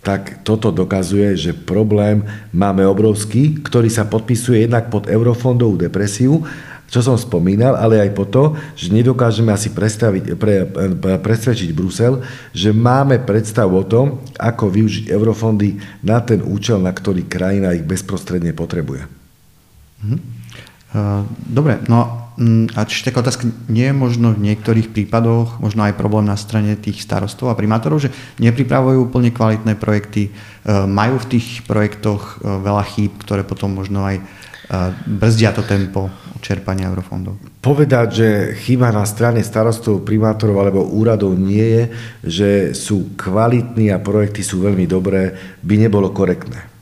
tak 0.00 0.46
toto 0.46 0.70
dokazuje, 0.70 1.34
že 1.34 1.50
problém 1.50 2.22
máme 2.54 2.86
obrovský, 2.86 3.58
ktorý 3.60 3.90
sa 3.90 4.06
podpisuje 4.06 4.64
jednak 4.64 4.86
pod 4.88 5.10
eurofondovú 5.10 5.76
depresiu 5.76 6.46
čo 6.86 7.02
som 7.02 7.18
spomínal, 7.18 7.74
ale 7.74 7.98
aj 7.98 8.10
po 8.14 8.24
to, 8.30 8.54
že 8.78 8.94
nedokážeme 8.94 9.50
asi 9.50 9.74
predstaviť, 9.74 10.38
pre, 10.38 10.62
pre, 10.70 11.18
presvedčiť 11.18 11.74
Brusel, 11.74 12.22
že 12.54 12.70
máme 12.70 13.26
predstavu 13.26 13.82
o 13.82 13.84
tom, 13.86 14.22
ako 14.38 14.70
využiť 14.70 15.10
eurofondy 15.10 15.82
na 16.06 16.22
ten 16.22 16.46
účel, 16.46 16.78
na 16.78 16.94
ktorý 16.94 17.26
krajina 17.26 17.74
ich 17.74 17.82
bezprostredne 17.82 18.54
potrebuje. 18.54 19.02
Mhm. 20.06 20.18
Dobre, 21.50 21.82
no 21.90 22.25
a 22.76 22.80
či 22.84 23.00
taká 23.00 23.24
otázka, 23.24 23.48
nie 23.72 23.88
je 23.88 23.96
možno 23.96 24.36
v 24.36 24.52
niektorých 24.52 24.92
prípadoch 24.92 25.56
možno 25.56 25.88
aj 25.88 25.96
problém 25.96 26.28
na 26.28 26.36
strane 26.36 26.76
tých 26.76 27.00
starostov 27.00 27.48
a 27.48 27.56
primátorov, 27.56 28.04
že 28.04 28.12
nepripravujú 28.36 29.08
úplne 29.08 29.32
kvalitné 29.32 29.72
projekty, 29.80 30.28
e, 30.28 30.30
majú 30.84 31.16
v 31.16 31.38
tých 31.38 31.64
projektoch 31.64 32.44
e, 32.44 32.60
veľa 32.60 32.84
chýb, 32.92 33.16
ktoré 33.24 33.40
potom 33.40 33.72
možno 33.72 34.04
aj 34.04 34.20
brzdia 35.06 35.54
to 35.54 35.62
tempo 35.62 36.10
čerpania 36.42 36.90
eurofondov? 36.90 37.38
Povedať, 37.62 38.08
že 38.10 38.28
chyba 38.66 38.90
na 38.90 39.06
strane 39.06 39.42
starostov, 39.46 40.02
primátorov 40.02 40.58
alebo 40.58 40.90
úradov 40.90 41.38
nie 41.38 41.62
je, 41.62 41.84
že 42.26 42.50
sú 42.74 43.14
kvalitní 43.14 43.94
a 43.94 44.02
projekty 44.02 44.42
sú 44.42 44.62
veľmi 44.62 44.86
dobré, 44.90 45.34
by 45.62 45.74
nebolo 45.78 46.10
korektné. 46.10 46.75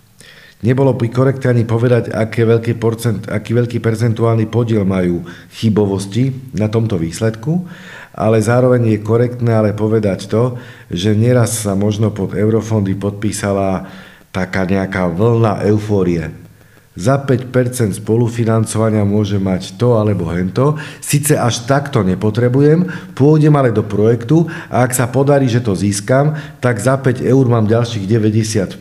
Nebolo 0.64 0.96
by 0.96 1.12
korektné 1.12 1.52
ani 1.52 1.64
povedať, 1.68 2.08
aký 2.08 2.48
veľký, 2.48 2.80
percent, 2.80 3.20
aký 3.28 3.52
veľký 3.52 3.84
percentuálny 3.84 4.48
podiel 4.48 4.88
majú 4.88 5.20
chybovosti 5.52 6.32
na 6.56 6.72
tomto 6.72 6.96
výsledku, 6.96 7.68
ale 8.16 8.40
zároveň 8.40 8.96
je 8.96 9.04
korektné 9.04 9.52
ale 9.52 9.76
povedať 9.76 10.24
to, 10.24 10.56
že 10.88 11.12
nieraz 11.12 11.68
sa 11.68 11.76
možno 11.76 12.16
pod 12.16 12.32
eurofondy 12.32 12.96
podpísala 12.96 13.84
taká 14.32 14.64
nejaká 14.64 15.04
vlna 15.12 15.68
eufórie 15.68 16.43
za 16.94 17.18
5% 17.18 17.50
spolufinancovania 17.98 19.02
môže 19.02 19.42
mať 19.42 19.74
to 19.74 19.98
alebo 19.98 20.30
hento. 20.30 20.78
Sice 21.02 21.34
až 21.34 21.66
takto 21.66 22.06
nepotrebujem, 22.06 22.86
pôjdem 23.18 23.50
ale 23.58 23.74
do 23.74 23.82
projektu 23.82 24.46
a 24.70 24.86
ak 24.86 24.94
sa 24.94 25.10
podarí, 25.10 25.50
že 25.50 25.58
to 25.58 25.74
získam, 25.74 26.38
tak 26.62 26.78
za 26.78 26.94
5 26.94 27.18
eur 27.18 27.44
mám 27.50 27.66
ďalších 27.66 28.06
95, 28.06 28.78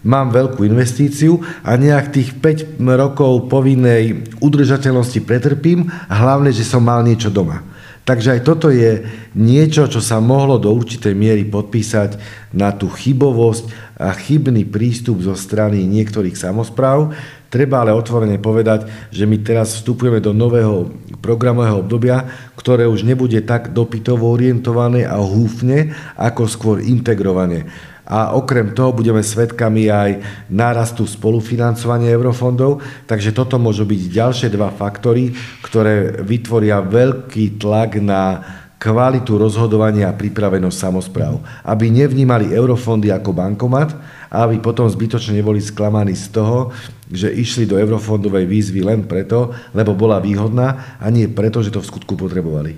mám 0.00 0.32
veľkú 0.32 0.64
investíciu 0.64 1.44
a 1.60 1.76
nejak 1.76 2.16
tých 2.16 2.30
5 2.40 2.80
rokov 2.80 3.52
povinnej 3.52 4.32
udržateľnosti 4.40 5.20
pretrpím 5.20 5.92
hlavne, 6.08 6.48
že 6.56 6.64
som 6.64 6.80
mal 6.80 7.04
niečo 7.04 7.28
doma. 7.28 7.72
Takže 8.02 8.34
aj 8.34 8.40
toto 8.42 8.66
je 8.66 9.06
niečo, 9.38 9.86
čo 9.86 10.02
sa 10.02 10.18
mohlo 10.18 10.58
do 10.58 10.74
určitej 10.74 11.14
miery 11.14 11.46
podpísať 11.46 12.18
na 12.50 12.74
tú 12.74 12.90
chybovosť 12.90 13.94
a 13.94 14.10
chybný 14.10 14.66
prístup 14.66 15.22
zo 15.22 15.38
strany 15.38 15.86
niektorých 15.86 16.34
samozpráv. 16.34 17.14
Treba 17.52 17.84
ale 17.84 17.92
otvorene 17.92 18.40
povedať, 18.40 18.88
že 19.12 19.28
my 19.28 19.36
teraz 19.44 19.76
vstupujeme 19.76 20.24
do 20.24 20.32
nového 20.32 20.88
programového 21.20 21.84
obdobia, 21.84 22.24
ktoré 22.56 22.88
už 22.88 23.04
nebude 23.04 23.36
tak 23.44 23.76
dopytovo 23.76 24.32
orientované 24.32 25.04
a 25.04 25.20
húfne, 25.20 25.92
ako 26.16 26.48
skôr 26.48 26.76
integrovane. 26.80 27.68
a 28.02 28.34
okrem 28.36 28.74
toho 28.76 28.92
budeme 28.92 29.24
svedkami 29.24 29.88
aj 29.88 30.10
nárastu 30.52 31.06
spolufinancovania 31.08 32.12
eurofondov, 32.12 32.82
takže 33.08 33.32
toto 33.32 33.56
môžu 33.56 33.88
byť 33.88 34.00
ďalšie 34.10 34.48
dva 34.52 34.68
faktory, 34.68 35.32
ktoré 35.64 36.20
vytvoria 36.20 36.82
veľký 36.82 37.56
tlak 37.62 38.02
na 38.02 38.42
kvalitu 38.82 39.38
rozhodovania 39.38 40.10
a 40.10 40.18
pripravenosť 40.18 40.74
samozpráv. 40.74 41.38
Aby 41.62 41.94
nevnímali 41.94 42.50
eurofondy 42.50 43.14
ako 43.14 43.30
bankomat 43.30 43.94
a 44.26 44.42
aby 44.42 44.58
potom 44.58 44.90
zbytočne 44.90 45.38
neboli 45.38 45.62
sklamaní 45.62 46.18
z 46.18 46.34
toho, 46.34 46.74
že 47.06 47.30
išli 47.30 47.62
do 47.62 47.78
eurofondovej 47.78 48.42
výzvy 48.42 48.82
len 48.82 49.06
preto, 49.06 49.54
lebo 49.70 49.94
bola 49.94 50.18
výhodná 50.18 50.98
a 50.98 51.06
nie 51.14 51.30
preto, 51.30 51.62
že 51.62 51.70
to 51.70 51.78
v 51.78 51.86
skutku 51.94 52.18
potrebovali. 52.18 52.74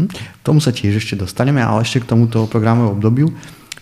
Hm, 0.00 0.08
tomu 0.40 0.64
sa 0.64 0.72
tiež 0.72 0.96
ešte 0.96 1.20
dostaneme, 1.20 1.60
ale 1.60 1.84
ešte 1.84 2.00
k 2.00 2.16
tomuto 2.16 2.48
programovému 2.48 2.96
obdobiu. 2.96 3.28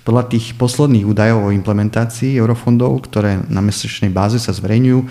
Podľa 0.02 0.35
tých 0.35 0.59
posledných 0.59 1.07
údajov 1.07 1.47
o 1.47 1.54
implementácii 1.54 2.35
eurofondov, 2.42 3.07
ktoré 3.07 3.38
na 3.47 3.62
mesačnej 3.62 4.11
báze 4.11 4.42
sa 4.42 4.50
zverejňujú, 4.50 4.99
eh, 4.99 5.09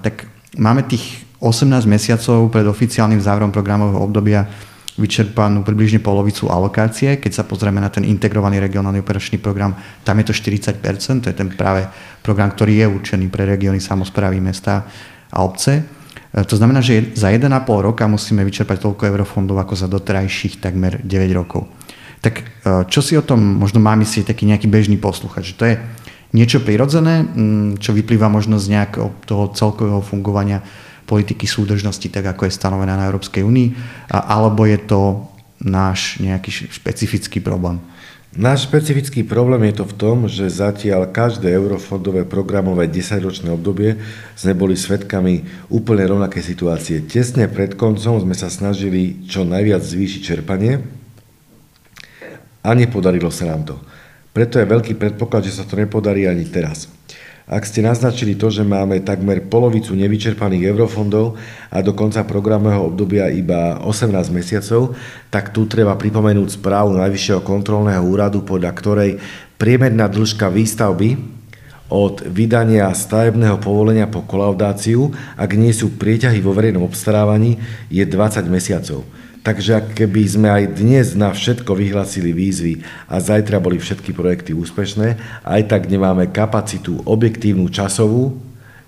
tak 0.00 0.32
máme 0.56 0.88
tých 0.88 1.28
18 1.44 1.84
mesiacov 1.84 2.48
pred 2.48 2.64
oficiálnym 2.64 3.20
záverom 3.20 3.52
programového 3.52 4.00
obdobia 4.00 4.48
vyčerpanú 4.94 5.66
približne 5.66 5.98
polovicu 5.98 6.46
alokácie. 6.46 7.18
Keď 7.18 7.42
sa 7.42 7.44
pozrieme 7.44 7.82
na 7.82 7.90
ten 7.90 8.06
integrovaný 8.06 8.62
regionálny 8.62 9.02
operačný 9.02 9.42
program, 9.42 9.74
tam 10.06 10.14
je 10.22 10.30
to 10.30 10.34
40%, 10.34 10.78
to 11.24 11.28
je 11.30 11.36
ten 11.36 11.50
práve 11.50 11.82
program, 12.22 12.54
ktorý 12.54 12.84
je 12.84 12.86
určený 12.86 13.26
pre 13.26 13.42
regióny, 13.42 13.82
samozprávy, 13.82 14.38
mesta 14.38 14.86
a 15.34 15.42
obce. 15.42 15.82
E, 15.82 15.82
to 16.46 16.54
znamená, 16.54 16.78
že 16.78 17.10
za 17.18 17.34
1,5 17.34 17.50
roka 17.82 18.06
musíme 18.06 18.46
vyčerpať 18.46 18.78
toľko 18.86 19.02
eurofondov 19.10 19.58
ako 19.66 19.74
za 19.74 19.90
doterajších 19.90 20.62
takmer 20.62 21.02
9 21.02 21.10
rokov. 21.34 21.66
Tak 22.22 22.34
e, 22.38 22.44
čo 22.86 23.02
si 23.02 23.18
o 23.18 23.26
tom 23.26 23.42
možno 23.42 23.82
má 23.82 23.98
myslieť 23.98 24.30
taký 24.30 24.46
nejaký 24.46 24.70
bežný 24.70 24.94
posluchač? 24.94 25.54
Že 25.54 25.58
to 25.58 25.64
je 25.66 25.74
niečo 26.34 26.58
prirodzené, 26.66 27.30
čo 27.78 27.94
vyplýva 27.94 28.26
možno 28.26 28.58
z 28.58 28.74
nejakého 28.74 29.14
toho 29.22 29.54
celkového 29.54 30.02
fungovania 30.02 30.66
politiky 31.04 31.44
súdržnosti, 31.44 32.08
tak 32.08 32.24
ako 32.34 32.48
je 32.48 32.56
stanovená 32.56 32.96
na 32.96 33.08
Európskej 33.08 33.44
únii, 33.44 33.68
alebo 34.10 34.64
je 34.64 34.80
to 34.80 35.28
náš 35.60 36.20
nejaký 36.20 36.72
špecifický 36.72 37.40
problém? 37.40 37.80
Náš 38.34 38.66
špecifický 38.66 39.22
problém 39.22 39.70
je 39.70 39.78
to 39.78 39.84
v 39.86 39.94
tom, 39.94 40.18
že 40.26 40.50
zatiaľ 40.50 41.06
každé 41.06 41.54
eurofondové 41.54 42.26
programové 42.26 42.90
10-ročné 42.90 43.46
obdobie 43.54 43.94
sme 44.34 44.58
boli 44.58 44.74
svetkami 44.74 45.46
úplne 45.70 46.02
rovnaké 46.02 46.42
situácie. 46.42 47.06
Tesne 47.06 47.46
pred 47.46 47.78
koncom 47.78 48.18
sme 48.18 48.34
sa 48.34 48.50
snažili 48.50 49.22
čo 49.30 49.46
najviac 49.46 49.86
zvýšiť 49.86 50.20
čerpanie 50.26 50.82
a 52.66 52.74
nepodarilo 52.74 53.30
sa 53.30 53.54
nám 53.54 53.70
to. 53.70 53.78
Preto 54.34 54.58
je 54.58 54.66
veľký 54.66 54.98
predpoklad, 54.98 55.46
že 55.46 55.54
sa 55.54 55.62
to 55.62 55.78
nepodarí 55.78 56.26
ani 56.26 56.42
teraz. 56.50 56.90
Ak 57.44 57.68
ste 57.68 57.84
naznačili 57.84 58.40
to, 58.40 58.48
že 58.48 58.64
máme 58.64 59.04
takmer 59.04 59.44
polovicu 59.44 59.92
nevyčerpaných 59.92 60.64
eurofondov 60.72 61.36
a 61.68 61.84
do 61.84 61.92
konca 61.92 62.24
programového 62.24 62.88
obdobia 62.88 63.28
iba 63.28 63.84
18 63.84 64.32
mesiacov, 64.32 64.96
tak 65.28 65.52
tu 65.52 65.68
treba 65.68 65.92
pripomenúť 65.92 66.56
správu 66.56 66.96
Najvyššieho 66.96 67.44
kontrolného 67.44 68.00
úradu, 68.00 68.40
podľa 68.48 68.72
ktorej 68.72 69.10
priemerná 69.60 70.08
dĺžka 70.08 70.48
výstavby 70.48 71.20
od 71.92 72.24
vydania 72.24 72.88
stavebného 72.88 73.60
povolenia 73.60 74.08
po 74.08 74.24
kolaudáciu, 74.24 75.12
ak 75.36 75.50
nie 75.52 75.76
sú 75.76 76.00
prieťahy 76.00 76.40
vo 76.40 76.56
verejnom 76.56 76.80
obstarávaní, 76.80 77.60
je 77.92 78.08
20 78.08 78.40
mesiacov. 78.48 79.04
Takže 79.44 79.92
keby 79.92 80.22
sme 80.24 80.48
aj 80.48 80.80
dnes 80.80 81.12
na 81.12 81.28
všetko 81.28 81.76
vyhlasili 81.76 82.32
výzvy 82.32 82.80
a 83.12 83.20
zajtra 83.20 83.60
boli 83.60 83.76
všetky 83.76 84.16
projekty 84.16 84.56
úspešné, 84.56 85.20
aj 85.44 85.62
tak 85.68 85.92
nemáme 85.92 86.32
kapacitu 86.32 87.04
objektívnu 87.04 87.68
časovú 87.68 88.40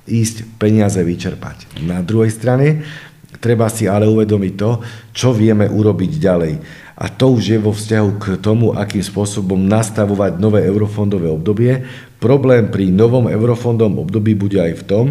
ísť 0.08 0.48
peniaze 0.56 0.96
vyčerpať. 0.96 1.84
Na 1.84 2.00
druhej 2.00 2.32
strane 2.32 2.88
treba 3.36 3.68
si 3.68 3.84
ale 3.84 4.08
uvedomiť 4.08 4.52
to, 4.56 4.80
čo 5.12 5.36
vieme 5.36 5.68
urobiť 5.68 6.12
ďalej. 6.16 6.54
A 6.96 7.12
to 7.12 7.36
už 7.36 7.52
je 7.52 7.58
vo 7.60 7.76
vzťahu 7.76 8.10
k 8.16 8.24
tomu, 8.40 8.72
akým 8.72 9.04
spôsobom 9.04 9.60
nastavovať 9.60 10.40
nové 10.40 10.64
eurofondové 10.64 11.28
obdobie. 11.28 11.84
Problém 12.16 12.72
pri 12.72 12.88
novom 12.88 13.28
eurofondom 13.28 14.00
období 14.00 14.32
bude 14.32 14.56
aj 14.56 14.72
v 14.80 14.86
tom, 14.88 15.06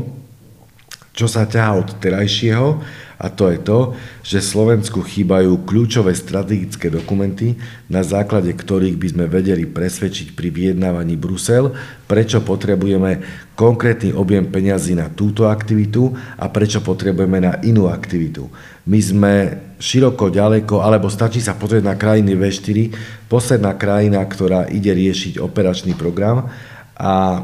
čo 1.14 1.30
sa 1.30 1.46
ťahá 1.46 1.78
od 1.78 2.02
terajšieho, 2.02 2.82
a 3.16 3.32
to 3.32 3.48
je 3.48 3.60
to, 3.64 3.80
že 4.22 4.44
Slovensku 4.44 5.00
chýbajú 5.00 5.64
kľúčové 5.64 6.12
strategické 6.12 6.92
dokumenty, 6.92 7.56
na 7.88 8.04
základe 8.04 8.52
ktorých 8.52 9.00
by 9.00 9.08
sme 9.16 9.26
vedeli 9.32 9.64
presvedčiť 9.64 10.36
pri 10.36 10.52
vyjednávaní 10.52 11.16
Brusel, 11.16 11.72
prečo 12.06 12.44
potrebujeme 12.44 13.24
konkrétny 13.56 14.12
objem 14.12 14.52
peňazí 14.52 15.00
na 15.00 15.08
túto 15.08 15.48
aktivitu 15.48 16.12
a 16.36 16.52
prečo 16.52 16.84
potrebujeme 16.84 17.40
na 17.40 17.54
inú 17.64 17.88
aktivitu. 17.88 18.52
My 18.86 19.00
sme 19.00 19.34
široko 19.80 20.28
ďaleko, 20.28 20.84
alebo 20.84 21.08
stačí 21.08 21.40
sa 21.40 21.56
pozrieť 21.56 21.84
na 21.88 21.96
krajiny 21.96 22.36
V4, 22.36 22.92
posledná 23.32 23.74
krajina, 23.80 24.22
ktorá 24.24 24.68
ide 24.68 24.92
riešiť 24.92 25.40
operačný 25.40 25.96
program 25.96 26.52
a 27.00 27.44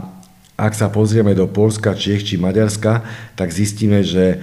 ak 0.62 0.78
sa 0.78 0.94
pozrieme 0.94 1.34
do 1.34 1.50
Polska, 1.50 1.98
Čech 1.98 2.22
či 2.22 2.38
Maďarska, 2.38 3.02
tak 3.34 3.50
zistíme, 3.50 4.06
že 4.06 4.38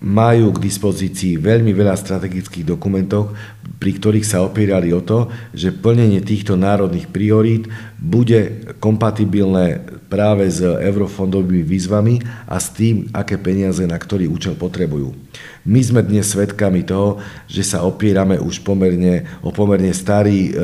majú 0.00 0.56
k 0.56 0.64
dispozícii 0.64 1.36
veľmi 1.36 1.76
veľa 1.76 1.92
strategických 1.92 2.64
dokumentov, 2.64 3.36
pri 3.78 3.96
ktorých 3.96 4.26
sa 4.26 4.42
opierali 4.42 4.90
o 4.90 5.04
to, 5.04 5.30
že 5.54 5.72
plnenie 5.72 6.20
týchto 6.20 6.58
národných 6.58 7.08
priorít 7.08 7.70
bude 8.00 8.72
kompatibilné 8.82 10.00
práve 10.10 10.50
s 10.50 10.58
eurofondovými 10.58 11.62
výzvami 11.62 12.18
a 12.50 12.58
s 12.58 12.74
tým, 12.74 13.06
aké 13.14 13.38
peniaze 13.38 13.86
na 13.86 13.94
ktorý 13.94 14.26
účel 14.26 14.58
potrebujú. 14.58 15.14
My 15.62 15.78
sme 15.84 16.02
dnes 16.02 16.32
svedkami 16.34 16.82
toho, 16.82 17.22
že 17.46 17.62
sa 17.62 17.86
opierame 17.86 18.40
už 18.40 18.64
pomerne, 18.66 19.28
o 19.44 19.54
pomerne 19.54 19.92
starý 19.94 20.50
e, 20.50 20.50
e, 20.50 20.60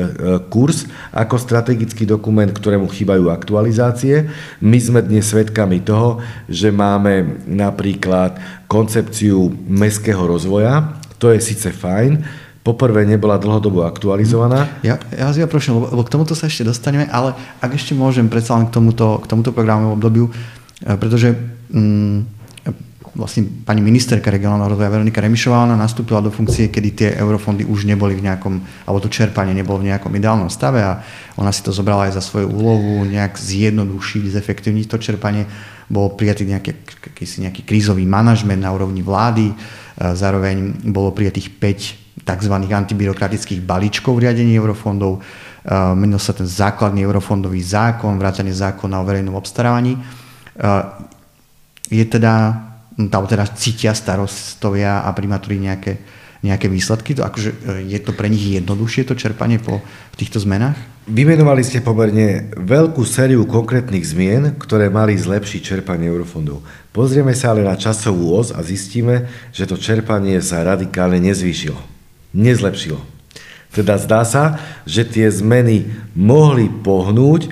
kurz 0.51 0.89
ako 1.13 1.37
strategický 1.39 2.03
dokument, 2.03 2.49
ktorému 2.49 2.89
chýbajú 2.91 3.31
aktualizácie. 3.31 4.27
My 4.59 4.81
sme 4.81 4.99
dnes 5.05 5.31
svedkami 5.31 5.85
toho, 5.85 6.19
že 6.49 6.73
máme 6.73 7.45
napríklad 7.47 8.41
koncepciu 8.67 9.53
mestského 9.69 10.25
rozvoja, 10.27 10.97
to 11.21 11.31
je 11.31 11.39
síce 11.39 11.69
fajn, 11.71 12.45
poprvé 12.67 13.07
nebola 13.07 13.39
dlhodobo 13.39 13.87
aktualizovaná. 13.87 14.67
Ja, 14.83 14.99
ja 15.15 15.31
vás 15.31 15.39
ja 15.39 15.47
prosím, 15.47 15.79
lebo, 15.79 15.95
lebo 15.95 16.03
k 16.03 16.11
tomuto 16.11 16.35
sa 16.35 16.51
ešte 16.51 16.67
dostaneme, 16.67 17.07
ale 17.07 17.31
ak 17.63 17.71
ešte 17.71 17.95
môžem 17.95 18.27
predsa 18.27 18.59
len 18.59 18.67
k 18.67 18.75
tomuto, 18.75 19.23
k 19.23 19.25
tomuto 19.31 19.55
programovému 19.55 19.95
obdobiu, 19.95 20.27
e, 20.27 20.31
pretože 20.99 21.31
mm, 21.71 22.37
vlastne 23.17 23.49
pani 23.65 23.81
ministerka 23.81 24.29
regionálneho 24.29 24.69
rozvoja 24.75 24.93
Veronika 24.93 25.23
Remišová, 25.23 25.65
ona 25.65 25.73
nastúpila 25.73 26.21
do 26.21 26.29
funkcie, 26.29 26.69
kedy 26.69 26.89
tie 26.93 27.09
eurofondy 27.17 27.65
už 27.65 27.89
neboli 27.89 28.13
v 28.13 28.29
nejakom, 28.29 28.61
alebo 28.85 28.99
to 29.01 29.09
čerpanie 29.09 29.57
nebolo 29.57 29.81
v 29.81 29.89
nejakom 29.89 30.13
ideálnom 30.13 30.53
stave 30.53 30.85
a 30.85 31.01
ona 31.39 31.49
si 31.49 31.65
to 31.65 31.73
zobrala 31.73 32.11
aj 32.11 32.19
za 32.19 32.21
svoju 32.21 32.51
úlohu 32.51 33.07
nejak 33.09 33.33
zjednodušiť, 33.39 34.23
zefektívniť 34.37 34.85
to 34.85 35.01
čerpanie. 35.01 35.49
Bol 35.89 36.13
prijatý 36.13 36.45
nejaký, 36.45 36.77
nejaký 37.41 37.65
krízový 37.65 38.05
manažment 38.05 38.61
na 38.61 38.69
úrovni 38.69 39.01
vlády, 39.01 39.49
zároveň 39.97 40.85
bolo 40.85 41.09
prijatých 41.09 41.57
5 41.57 42.06
tzv. 42.27 42.51
antibyrokratických 42.51 43.63
balíčkov 43.63 44.19
v 44.19 44.27
riadení 44.27 44.59
eurofondov, 44.59 45.23
menil 45.95 46.19
sa 46.19 46.35
ten 46.35 46.43
základný 46.43 47.07
eurofondový 47.07 47.63
zákon, 47.63 48.19
vrátanie 48.19 48.51
zákona 48.51 48.99
o 48.99 49.07
verejnom 49.07 49.39
obstarávaní. 49.39 49.95
Je 51.87 52.03
teda 52.03 52.67
alebo 52.97 53.29
teda 53.29 53.45
cítia 53.53 53.93
starostovia 53.93 55.05
a 55.05 55.13
primátori 55.13 55.61
nejaké, 55.61 56.01
nejaké 56.41 56.65
výsledky? 56.65 57.13
To, 57.13 57.21
akože 57.21 57.49
e, 57.53 57.57
je 57.93 57.99
to 58.01 58.09
pre 58.17 58.25
nich 58.25 58.41
jednoduchšie 58.41 59.05
to 59.05 59.13
čerpanie 59.13 59.61
po 59.61 59.85
týchto 60.17 60.41
zmenách? 60.41 60.73
Vymenovali 61.05 61.61
ste 61.61 61.85
pomerne 61.85 62.51
veľkú 62.57 63.05
sériu 63.05 63.45
konkrétnych 63.45 64.03
zmien, 64.03 64.57
ktoré 64.57 64.89
mali 64.89 65.13
zlepšiť 65.13 65.61
čerpanie 65.61 66.09
eurofondov. 66.09 66.65
Pozrieme 66.91 67.37
sa 67.37 67.53
ale 67.53 67.63
na 67.63 67.77
časovú 67.77 68.33
os 68.33 68.49
a 68.49 68.65
zistíme, 68.65 69.29
že 69.53 69.69
to 69.69 69.77
čerpanie 69.77 70.41
sa 70.41 70.65
radikálne 70.65 71.21
nezvýšilo. 71.21 71.96
Nezlepšilo. 72.35 72.99
Teda 73.71 73.99
zdá 74.01 74.25
sa, 74.25 74.57
že 74.87 75.05
tie 75.05 75.29
zmeny 75.29 75.87
mohli 76.15 76.71
pohnúť 76.71 77.51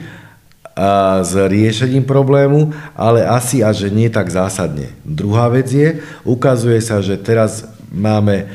a 0.75 1.23
s 1.23 1.31
riešením 1.31 2.03
problému, 2.03 2.75
ale 2.99 3.23
asi 3.23 3.63
a 3.63 3.71
že 3.71 3.87
nie 3.87 4.11
tak 4.11 4.27
zásadne. 4.27 4.91
Druhá 5.07 5.47
vec 5.47 5.71
je, 5.71 6.03
ukazuje 6.27 6.83
sa, 6.83 6.99
že 6.99 7.15
teraz 7.15 7.63
máme 7.95 8.51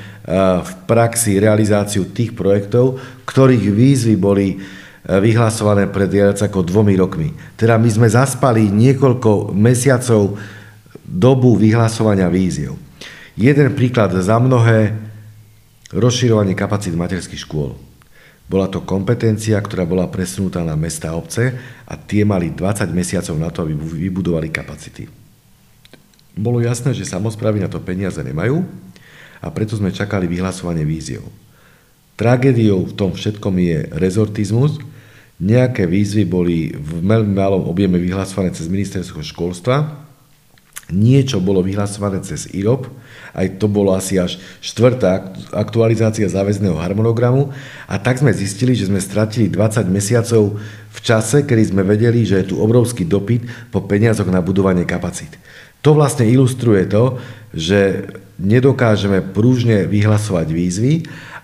v 0.60 0.72
praxi 0.84 1.40
realizáciu 1.40 2.04
tých 2.12 2.36
projektov, 2.36 3.00
ktorých 3.24 3.72
výzvy 3.72 4.14
boli 4.20 4.60
vyhlasované 5.08 5.88
pred 5.88 6.12
viac 6.12 6.36
ako 6.44 6.60
dvomi 6.60 6.92
rokmi. 7.00 7.32
Teda 7.56 7.80
my 7.80 7.88
sme 7.88 8.06
zaspali 8.12 8.68
niekoľko 8.68 9.56
mesiacov 9.56 10.36
dobu 11.08 11.56
vyhlasovania 11.56 12.28
víziev. 12.28 12.76
Jeden 13.32 13.72
príklad 13.72 14.12
za 14.12 14.36
mnohé 14.36 14.92
rozširovanie 15.90 16.54
kapacít 16.54 16.94
materských 16.94 17.42
škôl. 17.42 17.74
Bola 18.50 18.66
to 18.66 18.82
kompetencia, 18.82 19.54
ktorá 19.62 19.86
bola 19.86 20.10
presunutá 20.10 20.66
na 20.66 20.74
mesta 20.74 21.14
a 21.14 21.18
obce 21.18 21.54
a 21.86 21.94
tie 21.94 22.26
mali 22.26 22.50
20 22.50 22.90
mesiacov 22.90 23.36
na 23.38 23.46
to, 23.54 23.62
aby 23.62 23.78
vybudovali 23.78 24.50
kapacity. 24.50 25.06
Bolo 26.34 26.58
jasné, 26.58 26.90
že 26.94 27.06
samozprávy 27.06 27.62
na 27.62 27.70
to 27.70 27.78
peniaze 27.78 28.18
nemajú 28.18 28.66
a 29.38 29.46
preto 29.54 29.78
sme 29.78 29.94
čakali 29.94 30.26
vyhlasovanie 30.26 30.82
víziev. 30.82 31.22
Tragédiou 32.18 32.90
v 32.90 32.96
tom 32.98 33.14
všetkom 33.14 33.54
je 33.62 33.76
rezortizmus. 33.96 34.82
Nejaké 35.40 35.88
výzvy 35.88 36.28
boli 36.28 36.74
v 36.74 37.00
veľmi 37.00 37.32
malom 37.32 37.64
objeme 37.70 37.96
vyhlasované 37.96 38.52
cez 38.52 38.68
ministerstvo 38.68 39.24
školstva, 39.24 39.88
niečo 40.92 41.38
bolo 41.38 41.62
vyhlasované 41.64 42.20
cez 42.22 42.50
IROP, 42.50 42.90
aj 43.34 43.62
to 43.62 43.66
bolo 43.70 43.94
asi 43.94 44.18
až 44.18 44.42
štvrtá 44.58 45.32
aktualizácia 45.54 46.26
záväzného 46.26 46.74
harmonogramu 46.78 47.54
a 47.86 47.94
tak 47.98 48.18
sme 48.18 48.34
zistili, 48.34 48.74
že 48.74 48.90
sme 48.90 48.98
stratili 48.98 49.46
20 49.46 49.86
mesiacov 49.86 50.58
v 50.90 50.98
čase, 50.98 51.46
kedy 51.46 51.70
sme 51.70 51.82
vedeli, 51.86 52.26
že 52.26 52.42
je 52.42 52.54
tu 52.54 52.56
obrovský 52.58 53.06
dopyt 53.06 53.70
po 53.70 53.86
peniazoch 53.86 54.26
na 54.26 54.42
budovanie 54.42 54.82
kapacít. 54.82 55.38
To 55.80 55.96
vlastne 55.96 56.28
ilustruje 56.28 56.84
to, 56.90 57.16
že 57.56 58.10
nedokážeme 58.36 59.22
prúžne 59.32 59.88
vyhlasovať 59.88 60.46
výzvy 60.50 60.94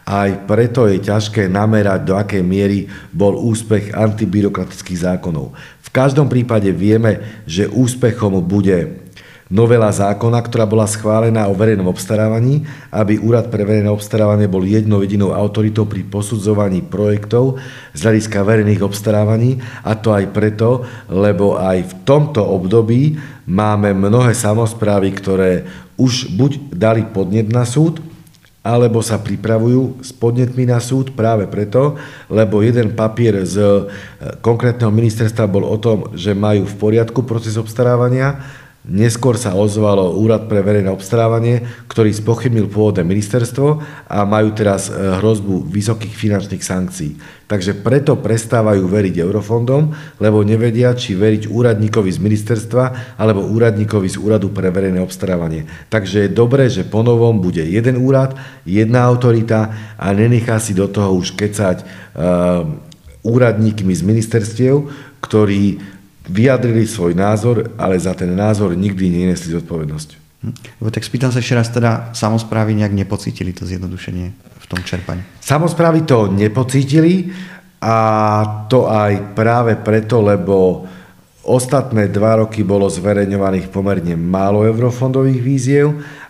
aj 0.06 0.46
preto 0.46 0.86
je 0.86 1.02
ťažké 1.02 1.50
namerať, 1.50 2.06
do 2.06 2.14
akej 2.14 2.38
miery 2.38 2.86
bol 3.10 3.34
úspech 3.34 3.90
antibyrokratických 3.90 5.02
zákonov. 5.02 5.50
V 5.82 5.88
každom 5.90 6.30
prípade 6.30 6.70
vieme, 6.70 7.42
že 7.42 7.66
úspechom 7.66 8.38
bude 8.46 9.05
novela 9.46 9.94
zákona, 9.94 10.42
ktorá 10.42 10.66
bola 10.66 10.90
schválená 10.90 11.46
o 11.46 11.54
verejnom 11.54 11.86
obstarávaní, 11.86 12.66
aby 12.90 13.22
Úrad 13.22 13.46
pre 13.46 13.62
verejné 13.62 13.86
obstarávanie 13.86 14.50
bol 14.50 14.66
jednou 14.66 15.06
jedinou 15.06 15.30
autoritou 15.30 15.86
pri 15.86 16.02
posudzovaní 16.02 16.82
projektov 16.82 17.62
z 17.94 18.00
hľadiska 18.02 18.42
verejných 18.42 18.82
obstarávaní 18.82 19.62
a 19.86 19.94
to 19.94 20.10
aj 20.10 20.34
preto, 20.34 20.82
lebo 21.06 21.54
aj 21.62 21.78
v 21.86 21.92
tomto 22.02 22.42
období 22.42 23.22
máme 23.46 23.94
mnohé 23.94 24.34
samozprávy, 24.34 25.14
ktoré 25.14 25.50
už 25.94 26.34
buď 26.34 26.74
dali 26.74 27.06
podnet 27.06 27.46
na 27.46 27.62
súd, 27.62 28.02
alebo 28.66 28.98
sa 28.98 29.22
pripravujú 29.22 30.02
s 30.02 30.10
podnetmi 30.10 30.66
na 30.66 30.82
súd 30.82 31.14
práve 31.14 31.46
preto, 31.46 31.94
lebo 32.26 32.66
jeden 32.66 32.98
papier 32.98 33.46
z 33.46 33.62
e, 33.62 33.70
konkrétneho 34.42 34.90
ministerstva 34.90 35.46
bol 35.46 35.62
o 35.62 35.78
tom, 35.78 36.10
že 36.18 36.34
majú 36.34 36.66
v 36.66 36.74
poriadku 36.74 37.22
proces 37.22 37.54
obstarávania 37.54 38.42
Neskôr 38.86 39.34
sa 39.34 39.50
ozvalo 39.58 40.14
Úrad 40.14 40.46
pre 40.46 40.62
verejné 40.62 40.86
obstarávanie, 40.94 41.66
ktorý 41.90 42.14
spochybnil 42.14 42.70
pôvodné 42.70 43.02
ministerstvo 43.02 43.82
a 44.06 44.22
majú 44.22 44.54
teraz 44.54 44.86
e, 44.86 44.94
hrozbu 44.94 45.66
vysokých 45.66 46.14
finančných 46.14 46.62
sankcií. 46.62 47.18
Takže 47.50 47.82
preto 47.82 48.14
prestávajú 48.14 48.86
veriť 48.86 49.26
eurofondom, 49.26 49.90
lebo 50.22 50.46
nevedia, 50.46 50.94
či 50.94 51.18
veriť 51.18 51.50
úradníkovi 51.50 52.14
z 52.14 52.22
ministerstva 52.22 53.18
alebo 53.18 53.42
úradníkovi 53.50 54.06
z 54.06 54.22
Úradu 54.22 54.54
pre 54.54 54.70
verejné 54.70 55.02
obstarávanie. 55.02 55.66
Takže 55.90 56.30
je 56.30 56.30
dobré, 56.30 56.70
že 56.70 56.86
ponovom 56.86 57.42
bude 57.42 57.66
jeden 57.66 57.98
úrad, 57.98 58.38
jedna 58.62 59.02
autorita 59.10 59.74
a 59.98 60.14
nenechá 60.14 60.62
si 60.62 60.78
do 60.78 60.86
toho 60.86 61.10
už 61.18 61.34
kecať 61.34 61.82
uh, 61.82 62.62
úradníkmi 63.26 63.90
z 63.90 64.02
ministerstiev, 64.06 64.86
ktorí 65.18 65.95
vyjadrili 66.26 66.86
svoj 66.86 67.14
názor, 67.14 67.74
ale 67.78 67.98
za 67.98 68.14
ten 68.14 68.34
názor 68.34 68.74
nikdy 68.74 69.10
nenesli 69.10 69.54
zodpovednosť. 69.54 70.08
Hm. 70.46 70.54
Tak 70.92 71.02
spýtam 71.02 71.32
sa 71.32 71.40
ešte 71.40 71.56
raz, 71.56 71.72
teda 71.72 72.12
samozprávy 72.12 72.76
nejak 72.76 72.92
nepocítili 72.92 73.56
to 73.56 73.64
zjednodušenie 73.64 74.26
v 74.36 74.66
tom 74.68 74.80
čerpaní? 74.84 75.24
Samozprávy 75.40 76.04
to 76.04 76.28
nepocítili 76.28 77.32
a 77.80 77.96
to 78.66 78.90
aj 78.90 79.36
práve 79.38 79.78
preto, 79.80 80.20
lebo 80.20 80.84
ostatné 81.46 82.10
dva 82.10 82.42
roky 82.42 82.66
bolo 82.66 82.90
zverejňovaných 82.90 83.70
pomerne 83.70 84.18
málo 84.18 84.66
eurofondových 84.66 85.40
víziev 85.40 85.86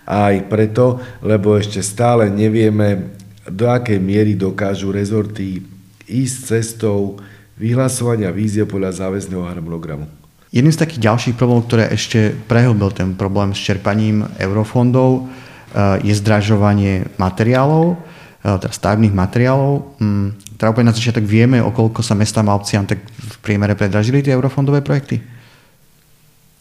a 0.07 0.31
aj 0.31 0.37
preto, 0.47 1.01
lebo 1.25 1.57
ešte 1.57 1.81
stále 1.81 2.29
nevieme, 2.29 3.17
do 3.47 3.71
akej 3.71 4.03
miery 4.03 4.35
dokážu 4.35 4.91
rezorty 4.91 5.63
ísť 6.07 6.37
cestou 6.51 7.19
vyhlasovania 7.57 8.29
vízie 8.29 8.69
podľa 8.69 9.05
záväzného 9.05 9.45
harmonogramu. 9.49 10.05
Jedným 10.53 10.73
z 10.73 10.81
takých 10.81 11.05
ďalších 11.05 11.35
problémov, 11.37 11.67
ktoré 11.69 11.91
ešte 11.91 12.33
prehlbil 12.47 12.93
ten 12.93 13.17
problém 13.17 13.53
s 13.53 13.61
čerpaním 13.61 14.25
eurofondov, 14.41 15.27
eh, 15.27 16.07
je 16.07 16.15
zdražovanie 16.17 17.09
materiálov, 17.17 17.97
eh, 17.97 18.57
teda 18.61 18.73
stavebných 18.73 19.17
materiálov. 19.17 19.73
Mm, 20.01 20.29
teda 20.57 20.73
úplne 20.73 20.89
na 20.93 20.97
začiatok 20.97 21.25
vieme, 21.25 21.61
okolko 21.61 22.01
sa 22.01 22.17
mestám 22.17 22.49
a 22.49 22.57
obciam 22.57 22.87
tak 22.87 23.01
v 23.05 23.37
priemere 23.43 23.75
predražili 23.75 24.23
tie 24.23 24.37
eurofondové 24.37 24.81
projekty? 24.81 25.21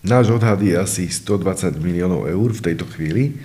Náš 0.06 0.38
odhad 0.38 0.62
je 0.62 0.78
asi 0.78 1.10
120 1.10 1.82
miliónov 1.82 2.30
eur 2.30 2.50
v 2.54 2.62
tejto 2.62 2.86
chvíli. 2.94 3.42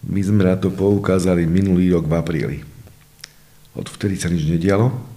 My 0.00 0.24
sme 0.24 0.48
na 0.48 0.56
to 0.56 0.72
poukázali 0.72 1.44
minulý 1.44 1.92
rok 1.92 2.08
v 2.08 2.14
apríli. 2.16 2.58
Odvtedy 3.76 4.16
sa 4.16 4.32
nič 4.32 4.48
nedialo 4.48 5.09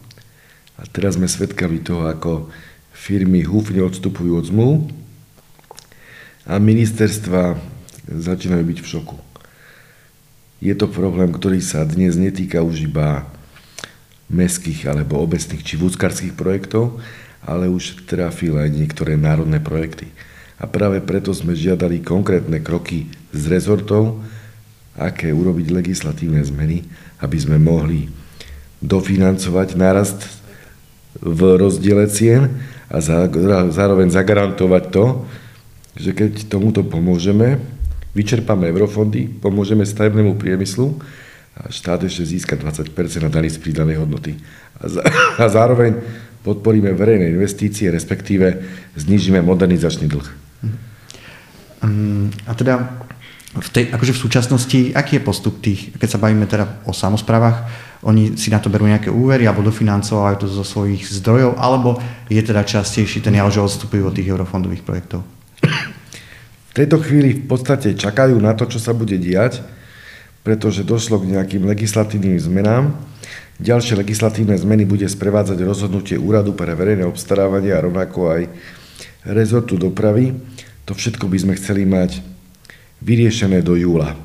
a 0.78 0.84
teraz 0.90 1.20
sme 1.20 1.30
svedkami 1.30 1.82
toho, 1.84 2.10
ako 2.10 2.50
firmy 2.94 3.46
húfne 3.46 3.84
odstupujú 3.84 4.40
od 4.40 4.46
zmluv 4.48 4.76
a 6.48 6.60
ministerstva 6.60 7.58
začínajú 8.08 8.64
byť 8.64 8.80
v 8.82 8.90
šoku. 8.90 9.18
Je 10.64 10.72
to 10.76 10.88
problém, 10.88 11.28
ktorý 11.32 11.60
sa 11.60 11.84
dnes 11.84 12.16
netýka 12.16 12.64
už 12.64 12.88
iba 12.88 13.28
mestských 14.32 14.88
alebo 14.88 15.20
obecných 15.20 15.60
či 15.60 15.76
vúckarských 15.76 16.34
projektov, 16.34 17.04
ale 17.44 17.68
už 17.68 18.08
trafil 18.08 18.56
aj 18.56 18.72
niektoré 18.72 19.20
národné 19.20 19.60
projekty. 19.60 20.08
A 20.56 20.66
práve 20.66 21.04
preto 21.04 21.36
sme 21.36 21.52
žiadali 21.52 22.00
konkrétne 22.00 22.64
kroky 22.64 23.12
z 23.36 23.44
rezortov, 23.52 24.24
aké 24.96 25.36
urobiť 25.36 25.68
legislatívne 25.74 26.40
zmeny, 26.40 26.88
aby 27.20 27.38
sme 27.38 27.60
mohli 27.60 28.08
dofinancovať 28.80 29.76
nárast 29.76 30.43
v 31.24 31.40
rozdiele 31.56 32.06
cien 32.12 32.52
a 32.92 33.00
zároveň 33.72 34.12
zagarantovať 34.12 34.84
to, 34.92 35.06
že 35.96 36.12
keď 36.12 36.52
tomuto 36.52 36.84
pomôžeme, 36.84 37.64
vyčerpáme 38.12 38.68
eurofondy, 38.70 39.32
pomôžeme 39.40 39.88
stavebnému 39.88 40.36
priemyslu 40.36 41.00
a 41.56 41.70
štát 41.72 42.04
ešte 42.04 42.38
získa 42.38 42.60
20% 42.60 42.92
na 43.24 43.30
daní 43.32 43.50
z 43.50 43.62
pridanej 43.62 44.04
hodnoty. 44.04 44.36
A, 44.78 44.90
a 45.40 45.46
zároveň 45.48 45.96
podporíme 46.44 46.92
verejné 46.92 47.32
investície, 47.32 47.88
respektíve 47.88 48.60
znižíme 49.00 49.40
modernizačný 49.40 50.12
dlh. 50.12 50.28
Um, 51.84 52.32
a 52.48 52.52
teda 52.56 53.04
v 53.54 53.70
tej, 53.70 53.86
akože 53.94 54.18
v 54.18 54.24
súčasnosti, 54.26 54.80
aký 54.98 55.22
je 55.22 55.26
postup 55.26 55.62
tých, 55.62 55.94
keď 55.94 56.10
sa 56.10 56.22
bavíme 56.22 56.50
teda 56.50 56.82
o 56.90 56.94
samozprávach, 56.94 57.70
oni 58.02 58.34
si 58.34 58.50
na 58.50 58.58
to 58.58 58.74
berú 58.74 58.90
nejaké 58.90 59.14
úvery 59.14 59.46
alebo 59.46 59.62
dofinancovajú 59.62 60.36
to 60.42 60.48
zo 60.50 60.66
svojich 60.66 61.06
zdrojov, 61.22 61.62
alebo 61.62 62.02
je 62.28 62.42
teda 62.42 62.66
častejší 62.66 63.22
ten 63.22 63.38
jav, 63.38 63.54
že 63.54 63.62
odstupujú 63.62 64.10
od 64.10 64.16
tých 64.18 64.34
eurofondových 64.34 64.82
projektov? 64.82 65.22
V 65.64 66.74
tejto 66.74 66.98
chvíli 67.06 67.38
v 67.38 67.46
podstate 67.46 67.94
čakajú 67.94 68.34
na 68.42 68.58
to, 68.58 68.66
čo 68.66 68.82
sa 68.82 68.98
bude 68.98 69.14
diať, 69.22 69.62
pretože 70.42 70.82
došlo 70.82 71.22
k 71.22 71.38
nejakým 71.38 71.64
legislatívnym 71.70 72.42
zmenám. 72.42 72.98
Ďalšie 73.62 74.02
legislatívne 74.02 74.58
zmeny 74.58 74.84
bude 74.84 75.06
sprevádzať 75.06 75.62
rozhodnutie 75.62 76.18
Úradu 76.18 76.58
pre 76.58 76.74
verejné 76.74 77.06
obstarávanie 77.06 77.72
a 77.72 77.86
rovnako 77.86 78.20
aj 78.34 78.42
rezortu 79.30 79.78
dopravy. 79.78 80.34
To 80.90 80.98
všetko 80.98 81.30
by 81.30 81.38
sme 81.38 81.54
chceli 81.56 81.86
mať 81.86 82.33
vyriešené 83.04 83.60
do 83.60 83.76
júla. 83.76 84.16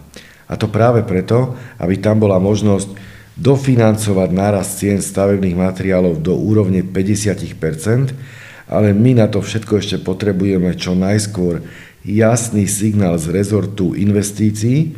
A 0.48 0.54
to 0.56 0.70
práve 0.70 1.02
preto, 1.04 1.58
aby 1.76 1.98
tam 1.98 2.22
bola 2.22 2.38
možnosť 2.38 2.94
dofinancovať 3.34 4.30
nárast 4.32 4.80
cien 4.80 5.02
stavebných 5.02 5.58
materiálov 5.58 6.22
do 6.22 6.34
úrovne 6.34 6.86
50% 6.86 8.38
ale 8.68 8.92
my 8.92 9.24
na 9.24 9.26
to 9.26 9.40
všetko 9.40 9.80
ešte 9.80 9.96
potrebujeme 10.04 10.76
čo 10.76 10.92
najskôr 10.92 11.64
jasný 12.04 12.68
signál 12.68 13.16
z 13.16 13.32
rezortu 13.32 13.96
investícií, 13.96 14.92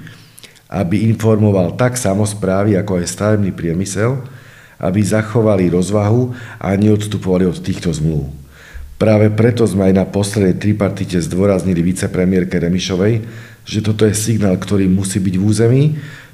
aby 0.67 1.07
informoval 1.07 1.79
tak 1.79 1.95
samozprávy, 1.95 2.75
ako 2.75 2.99
aj 2.99 3.07
stavebný 3.07 3.55
priemysel, 3.55 4.27
aby 4.83 5.01
zachovali 5.03 5.71
rozvahu 5.71 6.35
a 6.59 6.75
neodstupovali 6.75 7.47
od 7.47 7.59
týchto 7.63 7.95
zmluv. 7.95 8.27
Práve 9.01 9.33
preto 9.33 9.65
sme 9.65 9.89
aj 9.91 9.95
na 9.97 10.05
poslednej 10.05 10.61
tripartite 10.61 11.17
zdôraznili 11.25 11.81
vicepremiérke 11.81 12.61
Remišovej, 12.61 13.25
že 13.71 13.79
toto 13.87 14.03
je 14.03 14.19
signál, 14.19 14.59
ktorý 14.59 14.91
musí 14.91 15.23
byť 15.23 15.35
v 15.39 15.47
území. 15.47 15.83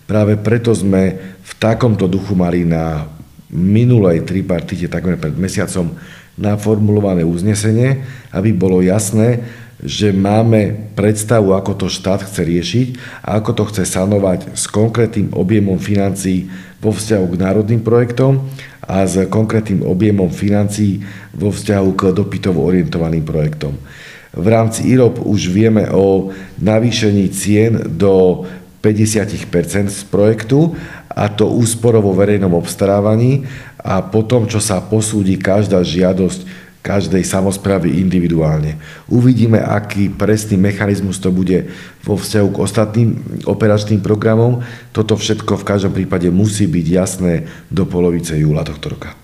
Práve 0.08 0.40
preto 0.40 0.72
sme 0.72 1.36
v 1.44 1.52
takomto 1.60 2.08
duchu 2.08 2.32
mali 2.32 2.64
na 2.64 3.04
minulej 3.52 4.24
tripartite, 4.24 4.88
takmer 4.88 5.20
pred 5.20 5.36
mesiacom, 5.36 5.92
naformulované 6.40 7.28
uznesenie, 7.28 8.00
aby 8.32 8.56
bolo 8.56 8.80
jasné, 8.80 9.44
že 9.76 10.08
máme 10.08 10.92
predstavu, 10.96 11.52
ako 11.52 11.84
to 11.84 11.86
štát 11.92 12.24
chce 12.24 12.40
riešiť 12.40 12.88
a 13.20 13.36
ako 13.36 13.50
to 13.52 13.62
chce 13.68 13.92
sanovať 13.92 14.56
s 14.56 14.64
konkrétnym 14.72 15.36
objemom 15.36 15.76
financií 15.76 16.48
vo 16.80 16.96
vzťahu 16.96 17.36
k 17.36 17.40
národným 17.44 17.84
projektom 17.84 18.48
a 18.80 19.04
s 19.04 19.20
konkrétnym 19.28 19.84
objemom 19.84 20.32
financií 20.32 21.04
vo 21.36 21.52
vzťahu 21.52 21.88
k 21.92 22.02
dopytovo 22.16 22.64
orientovaným 22.64 23.24
projektom. 23.28 23.76
V 24.36 24.46
rámci 24.46 24.84
IROP 24.92 25.24
už 25.24 25.48
vieme 25.48 25.88
o 25.88 26.28
navýšení 26.60 27.32
cien 27.32 27.80
do 27.88 28.44
50 28.84 29.88
z 29.88 30.04
projektu 30.12 30.76
a 31.08 31.32
to 31.32 31.48
úsporo 31.48 32.04
vo 32.04 32.12
verejnom 32.12 32.52
obstarávaní 32.52 33.48
a 33.80 34.04
potom, 34.04 34.44
čo 34.44 34.60
sa 34.60 34.84
posúdi 34.84 35.40
každá 35.40 35.80
žiadosť 35.80 36.68
každej 36.86 37.26
samozprávy 37.26 37.98
individuálne. 37.98 38.78
Uvidíme, 39.10 39.58
aký 39.58 40.06
presný 40.06 40.54
mechanizmus 40.54 41.18
to 41.18 41.34
bude 41.34 41.66
vo 42.06 42.14
vzťahu 42.14 42.48
k 42.54 42.60
ostatným 42.62 43.08
operačným 43.42 43.98
programom. 43.98 44.62
Toto 44.94 45.18
všetko 45.18 45.58
v 45.58 45.66
každom 45.66 45.90
prípade 45.90 46.30
musí 46.30 46.70
byť 46.70 46.86
jasné 46.86 47.50
do 47.74 47.82
polovice 47.90 48.38
júla 48.38 48.62
tohto 48.62 48.94
roka. 48.94 49.18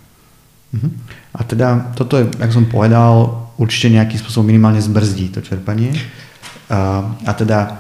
Mhm. 0.75 0.91
A 1.39 1.41
teda 1.47 1.95
toto 1.95 2.19
je, 2.19 2.27
jak 2.35 2.51
som 2.51 2.67
povedal, 2.67 3.47
určite 3.61 3.93
nejakým 3.93 4.21
spôsobom 4.21 4.49
minimálne 4.49 4.81
zbrzdí 4.81 5.33
to 5.35 5.41
čerpanie. 5.45 5.93
A, 6.73 7.33
teda, 7.37 7.77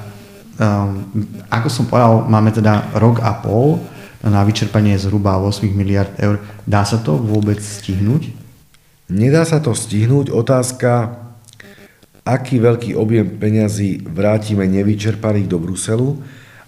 ako 1.48 1.68
som 1.72 1.88
povedal, 1.88 2.28
máme 2.28 2.52
teda 2.52 2.92
rok 2.96 3.24
a 3.24 3.32
pol 3.40 3.80
na 4.22 4.46
vyčerpanie 4.46 4.94
zhruba 5.00 5.40
8 5.40 5.66
miliard 5.72 6.12
eur. 6.20 6.38
Dá 6.62 6.86
sa 6.86 7.00
to 7.00 7.18
vôbec 7.18 7.58
stihnúť? 7.58 8.30
Nedá 9.10 9.42
sa 9.42 9.58
to 9.58 9.74
stihnúť. 9.74 10.30
Otázka, 10.30 11.18
aký 12.22 12.62
veľký 12.62 12.94
objem 12.94 13.26
peňazí 13.36 14.06
vrátime 14.06 14.64
nevyčerpaných 14.70 15.50
do 15.50 15.58
Bruselu 15.58 16.22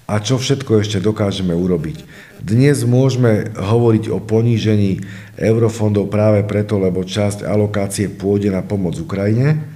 a 0.05 0.21
čo 0.21 0.37
všetko 0.37 0.85
ešte 0.85 1.01
dokážeme 1.01 1.57
urobiť. 1.57 2.05
Dnes 2.45 2.85
môžeme 2.85 3.53
hovoriť 3.57 4.13
o 4.13 4.21
ponížení 4.21 5.01
eurofondov 5.41 6.13
práve 6.13 6.45
preto, 6.45 6.77
lebo 6.77 7.05
časť 7.05 7.45
alokácie 7.49 8.13
pôjde 8.13 8.53
na 8.53 8.61
pomoc 8.61 9.01
Ukrajine, 9.01 9.75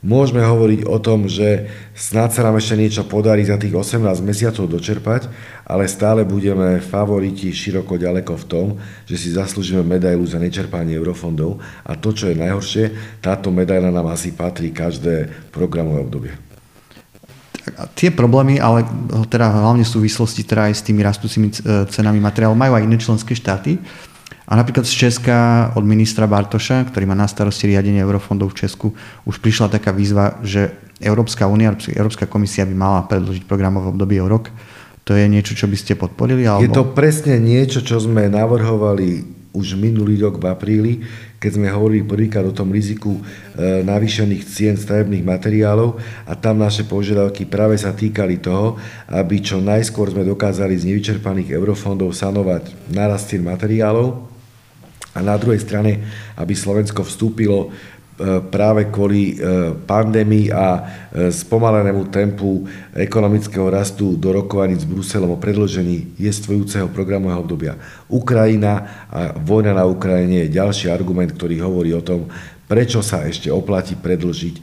Môžeme 0.00 0.40
hovoriť 0.40 0.88
o 0.88 0.96
tom, 0.96 1.28
že 1.28 1.68
snad 1.92 2.32
sa 2.32 2.40
nám 2.40 2.56
ešte 2.56 2.72
niečo 2.72 3.04
podarí 3.04 3.44
za 3.44 3.60
tých 3.60 3.76
18 3.76 4.00
mesiacov 4.24 4.64
dočerpať, 4.64 5.28
ale 5.68 5.84
stále 5.92 6.24
budeme 6.24 6.80
favoriti 6.80 7.52
široko 7.52 8.00
ďaleko 8.00 8.32
v 8.32 8.48
tom, 8.48 8.66
že 9.04 9.20
si 9.20 9.28
zaslúžime 9.28 9.84
medailu 9.84 10.24
za 10.24 10.40
nečerpanie 10.40 10.96
eurofondov 10.96 11.60
a 11.84 12.00
to, 12.00 12.16
čo 12.16 12.32
je 12.32 12.40
najhoršie, 12.40 12.84
táto 13.20 13.52
medaila 13.52 13.92
nám 13.92 14.08
asi 14.08 14.32
patrí 14.32 14.72
každé 14.72 15.28
programové 15.52 16.00
obdobie. 16.00 16.49
Tie 17.92 18.08
problémy, 18.08 18.56
ale 18.56 18.88
teda 19.28 19.52
hlavne 19.52 19.84
v 19.84 19.92
súvislosti 19.92 20.44
teda 20.48 20.72
aj 20.72 20.74
s 20.80 20.82
tými 20.84 21.04
rastúcimi 21.04 21.52
cenami 21.92 22.16
materiálov 22.16 22.56
majú 22.56 22.72
aj 22.76 22.84
iné 22.88 22.96
členské 22.96 23.36
štáty. 23.36 23.76
A 24.50 24.58
napríklad 24.58 24.82
z 24.82 25.06
Česka 25.06 25.70
od 25.78 25.86
ministra 25.86 26.26
Bartoša, 26.26 26.88
ktorý 26.90 27.06
má 27.06 27.14
na 27.14 27.30
starosti 27.30 27.70
riadenie 27.70 28.02
eurofondov 28.02 28.50
v 28.50 28.66
Česku, 28.66 28.86
už 29.22 29.38
prišla 29.38 29.78
taká 29.78 29.94
výzva, 29.94 30.42
že 30.42 30.74
Európska 30.98 31.46
únia, 31.46 31.70
Európska 31.72 32.26
komisia 32.26 32.66
by 32.66 32.74
mala 32.74 33.00
predložiť 33.06 33.46
programové 33.46 33.94
obdobie 33.94 34.18
o 34.18 34.26
rok. 34.26 34.50
To 35.06 35.14
je 35.14 35.30
niečo, 35.30 35.54
čo 35.54 35.70
by 35.70 35.76
ste 35.78 35.94
podporili? 35.94 36.44
Alebo... 36.44 36.66
Je 36.66 36.74
to 36.74 36.84
presne 36.92 37.38
niečo, 37.38 37.80
čo 37.80 38.02
sme 38.02 38.26
navrhovali 38.26 39.39
už 39.50 39.74
minulý 39.74 40.22
rok 40.22 40.38
v 40.38 40.46
apríli, 40.46 40.92
keď 41.42 41.58
sme 41.58 41.68
hovorili 41.72 42.06
prvýkrát 42.06 42.46
o 42.46 42.54
tom 42.54 42.70
riziku 42.70 43.18
e, 43.18 43.22
navýšených 43.82 44.42
cien 44.46 44.74
stavebných 44.78 45.26
materiálov 45.26 45.98
a 46.28 46.32
tam 46.38 46.62
naše 46.62 46.86
požiadavky 46.86 47.50
práve 47.50 47.74
sa 47.74 47.90
týkali 47.90 48.38
toho, 48.38 48.78
aby 49.10 49.42
čo 49.42 49.58
najskôr 49.58 50.14
sme 50.14 50.22
dokázali 50.22 50.78
z 50.78 50.94
nevyčerpaných 50.94 51.50
eurofondov 51.58 52.14
sanovať 52.14 52.94
narast 52.94 53.34
cien 53.34 53.42
materiálov 53.42 54.30
a 55.10 55.18
na 55.18 55.34
druhej 55.34 55.58
strane, 55.58 56.06
aby 56.38 56.54
Slovensko 56.54 57.02
vstúpilo 57.02 57.74
práve 58.52 58.92
kvôli 58.92 59.34
e, 59.34 59.72
pandémii 59.88 60.52
a 60.52 60.66
e, 60.76 60.80
spomalenému 61.32 62.12
tempu 62.12 62.68
ekonomického 62.92 63.64
rastu 63.72 64.20
do 64.20 64.28
rokovaní 64.36 64.76
s 64.76 64.84
Bruselom 64.84 65.32
o 65.32 65.40
predložení 65.40 66.12
jestvojúceho 66.20 66.92
programového 66.92 67.40
obdobia. 67.40 67.74
Ukrajina 68.12 69.06
a 69.08 69.32
vojna 69.40 69.72
na 69.72 69.88
Ukrajine 69.88 70.44
je 70.46 70.56
ďalší 70.60 70.92
argument, 70.92 71.32
ktorý 71.32 71.64
hovorí 71.64 71.96
o 71.96 72.04
tom, 72.04 72.28
prečo 72.68 73.02
sa 73.02 73.26
ešte 73.26 73.48
oplatí 73.48 73.96
predlžiť 73.96 74.54
e, 74.54 74.62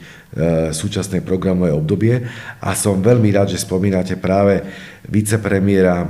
súčasné 0.70 1.26
programové 1.26 1.74
obdobie. 1.74 2.24
A 2.62 2.78
som 2.78 3.02
veľmi 3.02 3.28
rád, 3.34 3.52
že 3.52 3.60
spomínate 3.60 4.16
práve 4.16 4.62
vicepremiéra 5.08 6.04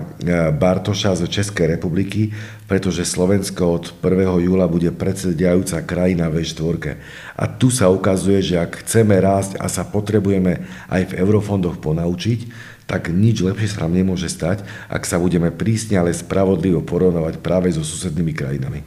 Bartoša 0.59 1.15
z 1.19 1.31
Českej 1.31 1.79
republiky, 1.79 2.35
pretože 2.69 3.09
Slovensko 3.09 3.81
od 3.81 3.85
1. 4.05 4.45
júla 4.45 4.69
bude 4.69 4.93
predsedajúca 4.93 5.81
krajina 5.89 6.29
V4. 6.29 7.01
A 7.41 7.49
tu 7.49 7.73
sa 7.73 7.89
ukazuje, 7.89 8.45
že 8.45 8.61
ak 8.61 8.85
chceme 8.85 9.17
rásť 9.17 9.57
a 9.57 9.73
sa 9.73 9.89
potrebujeme 9.89 10.61
aj 10.93 11.03
v 11.09 11.17
eurofondoch 11.17 11.81
ponaučiť, 11.81 12.69
tak 12.85 13.09
nič 13.09 13.41
lepšie 13.41 13.73
sa 13.73 13.89
nám 13.89 13.97
nemôže 13.97 14.29
stať, 14.29 14.69
ak 14.93 15.09
sa 15.09 15.17
budeme 15.17 15.49
prísne, 15.49 15.97
ale 15.97 16.13
spravodlivo 16.13 16.85
porovnávať 16.85 17.41
práve 17.41 17.73
so 17.73 17.81
susednými 17.81 18.37
krajinami. 18.37 18.85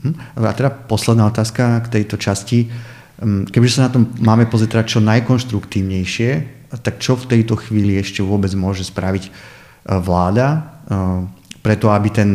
Hm? 0.00 0.40
A 0.40 0.52
teda 0.56 0.72
posledná 0.72 1.28
otázka 1.28 1.84
k 1.84 1.92
tejto 2.00 2.16
časti. 2.16 2.72
Hm, 3.20 3.52
kebyže 3.52 3.84
sa 3.84 3.92
na 3.92 3.92
tom 3.92 4.08
máme 4.16 4.48
pozrieť 4.48 4.96
čo 4.96 5.04
najkonštruktívnejšie, 5.04 6.30
tak 6.80 7.00
čo 7.04 7.20
v 7.20 7.36
tejto 7.36 7.56
chvíli 7.60 8.00
ešte 8.00 8.24
vôbec 8.24 8.52
môže 8.56 8.84
spraviť 8.84 9.24
e, 9.28 9.30
vláda 10.04 10.48
e, 10.48 10.58
preto, 11.64 11.88
aby 11.88 12.08
ten 12.12 12.30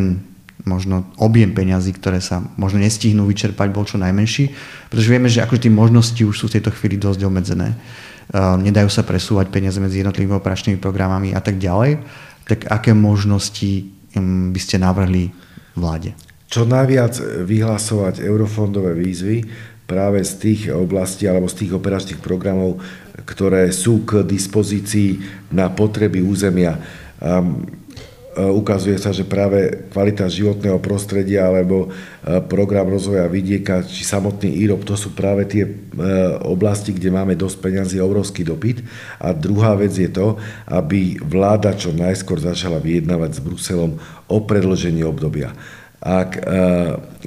možno 0.64 1.08
objem 1.20 1.52
peňazí, 1.52 1.92
ktoré 1.96 2.24
sa 2.24 2.40
možno 2.56 2.80
nestihnú 2.80 3.28
vyčerpať, 3.28 3.68
bol 3.72 3.84
čo 3.84 4.00
najmenší, 4.00 4.50
pretože 4.88 5.10
vieme, 5.12 5.28
že 5.28 5.44
akože 5.44 5.68
tie 5.68 5.72
možnosti 5.72 6.22
už 6.24 6.36
sú 6.36 6.46
v 6.48 6.54
tejto 6.58 6.72
chvíli 6.72 6.96
dosť 6.96 7.20
obmedzené. 7.24 7.72
E, 7.72 7.76
nedajú 8.40 8.88
sa 8.88 9.04
presúvať 9.04 9.52
peniaze 9.52 9.76
medzi 9.76 10.00
jednotlivými 10.00 10.40
operačnými 10.40 10.80
programami 10.80 11.36
a 11.36 11.40
tak 11.44 11.60
ďalej. 11.60 12.00
Tak 12.48 12.72
aké 12.72 12.96
možnosti 12.96 13.92
hm, 14.16 14.56
by 14.56 14.60
ste 14.60 14.80
navrhli 14.80 15.28
vláde? 15.76 16.16
čo 16.54 16.62
najviac 16.62 17.18
vyhlasovať 17.50 18.22
eurofondové 18.22 18.94
výzvy 18.94 19.42
práve 19.90 20.22
z 20.22 20.32
tých 20.38 20.60
oblastí 20.70 21.26
alebo 21.26 21.50
z 21.50 21.66
tých 21.66 21.72
operačných 21.74 22.22
programov, 22.22 22.78
ktoré 23.26 23.74
sú 23.74 24.06
k 24.06 24.22
dispozícii 24.22 25.18
na 25.50 25.66
potreby 25.74 26.22
územia. 26.22 26.78
Um, 27.18 27.66
ukazuje 28.34 28.98
sa, 28.98 29.14
že 29.14 29.22
práve 29.22 29.86
kvalita 29.94 30.26
životného 30.26 30.82
prostredia 30.82 31.46
alebo 31.46 31.90
program 32.50 32.90
rozvoja 32.90 33.30
vidieka 33.30 33.86
či 33.86 34.02
samotný 34.02 34.50
IROP, 34.66 34.82
to 34.82 34.98
sú 34.98 35.14
práve 35.14 35.46
tie 35.46 35.64
oblasti, 36.42 36.90
kde 36.90 37.14
máme 37.14 37.38
dosť 37.38 37.56
peňazí 37.62 37.96
a 38.02 38.06
obrovský 38.08 38.42
dopyt. 38.42 38.82
A 39.22 39.30
druhá 39.30 39.78
vec 39.78 39.94
je 39.94 40.10
to, 40.10 40.36
aby 40.66 41.18
vláda 41.22 41.78
čo 41.78 41.94
najskôr 41.94 42.42
začala 42.42 42.82
vyjednávať 42.82 43.38
s 43.38 43.44
Bruselom 43.44 43.98
o 44.26 44.38
predložení 44.42 45.06
obdobia 45.06 45.54
ak 46.04 46.30
e, 46.36 46.40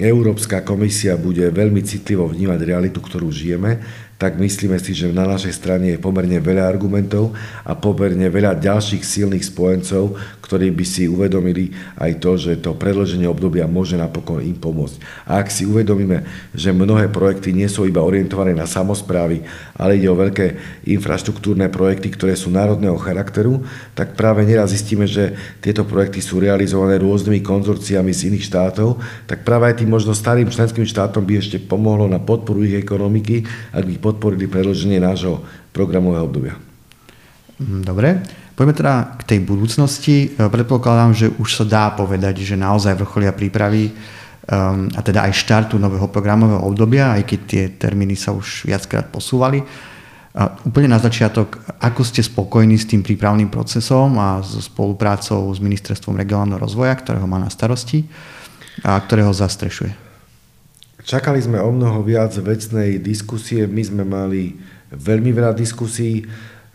Európska 0.06 0.62
komisia 0.62 1.18
bude 1.18 1.50
veľmi 1.50 1.82
citlivo 1.82 2.30
vnímať 2.30 2.60
realitu, 2.62 3.02
ktorú 3.02 3.26
žijeme, 3.26 3.82
tak 4.18 4.34
myslíme 4.34 4.74
si, 4.82 4.98
že 4.98 5.14
na 5.14 5.22
našej 5.22 5.54
strane 5.54 5.94
je 5.94 6.02
pomerne 6.02 6.42
veľa 6.42 6.66
argumentov 6.66 7.38
a 7.62 7.78
pomerne 7.78 8.26
veľa 8.26 8.58
ďalších 8.58 9.06
silných 9.06 9.46
spojencov, 9.46 10.18
ktorí 10.42 10.74
by 10.74 10.82
si 10.82 11.06
uvedomili 11.06 11.70
aj 12.02 12.18
to, 12.18 12.34
že 12.34 12.58
to 12.58 12.74
predloženie 12.74 13.30
obdobia 13.30 13.70
môže 13.70 13.94
napokon 13.94 14.42
im 14.42 14.58
pomôcť. 14.58 14.98
A 15.22 15.38
ak 15.38 15.54
si 15.54 15.62
uvedomíme, 15.62 16.26
že 16.50 16.74
mnohé 16.74 17.06
projekty 17.14 17.54
nie 17.54 17.70
sú 17.70 17.86
iba 17.86 18.02
orientované 18.02 18.58
na 18.58 18.66
samozprávy, 18.66 19.46
ale 19.78 20.02
ide 20.02 20.10
o 20.10 20.18
veľké 20.18 20.58
infraštruktúrne 20.90 21.70
projekty, 21.70 22.10
ktoré 22.10 22.34
sú 22.34 22.50
národného 22.50 22.98
charakteru, 22.98 23.62
tak 23.94 24.18
práve 24.18 24.42
neraz 24.42 24.74
zistíme, 24.74 25.06
že 25.06 25.38
tieto 25.62 25.86
projekty 25.86 26.18
sú 26.18 26.42
realizované 26.42 26.98
rôznymi 26.98 27.38
konzorciami 27.38 28.10
z 28.10 28.34
iných 28.34 28.50
štátov, 28.50 28.98
tak 29.30 29.46
práve 29.46 29.70
aj 29.70 29.78
tým 29.78 29.94
možno 29.94 30.10
starým 30.10 30.50
členským 30.50 30.82
štátom 30.82 31.22
by 31.22 31.38
ešte 31.38 31.62
pomohlo 31.62 32.10
na 32.10 32.18
podporu 32.18 32.66
ich 32.66 32.74
ekonomiky, 32.74 33.46
ak 33.70 33.86
by 33.86 34.07
podporili 34.08 34.48
predloženie 34.48 34.96
nášho 34.96 35.44
programového 35.76 36.24
obdobia. 36.24 36.54
Mm, 37.60 37.82
dobre. 37.84 38.08
Poďme 38.56 38.74
teda 38.74 38.94
k 39.20 39.22
tej 39.22 39.38
budúcnosti. 39.44 40.16
E, 40.34 40.48
predpokladám, 40.48 41.12
že 41.14 41.26
už 41.36 41.62
sa 41.62 41.64
dá 41.68 41.84
povedať, 41.92 42.42
že 42.42 42.56
naozaj 42.58 42.98
vrcholia 42.98 43.30
prípravy 43.36 43.92
um, 43.92 44.88
a 44.96 45.00
teda 45.04 45.28
aj 45.28 45.38
štartu 45.44 45.76
nového 45.76 46.08
programového 46.08 46.64
obdobia, 46.64 47.14
aj 47.14 47.22
keď 47.28 47.40
tie 47.46 47.62
termíny 47.76 48.16
sa 48.16 48.32
už 48.32 48.66
viackrát 48.66 49.06
posúvali. 49.12 49.62
A 50.38 50.54
úplne 50.66 50.90
na 50.90 51.02
začiatok, 51.02 51.58
ako 51.82 52.02
ste 52.06 52.22
spokojní 52.22 52.78
s 52.78 52.86
tým 52.86 53.02
prípravným 53.02 53.50
procesom 53.50 54.16
a 54.22 54.38
so 54.42 54.62
spoluprácou 54.62 55.50
s 55.50 55.58
Ministerstvom 55.58 56.14
regionálneho 56.14 56.62
rozvoja, 56.62 56.94
ktorého 56.94 57.26
má 57.26 57.42
na 57.42 57.50
starosti 57.50 58.06
a 58.86 58.94
ktorého 59.02 59.34
zastrešuje? 59.34 60.07
Čakali 61.08 61.40
sme 61.40 61.56
o 61.56 61.72
mnoho 61.72 62.04
viac 62.04 62.36
vecnej 62.36 63.00
diskusie, 63.00 63.64
my 63.64 63.80
sme 63.80 64.04
mali 64.04 64.52
veľmi 64.92 65.32
veľa 65.32 65.56
diskusí, 65.56 66.20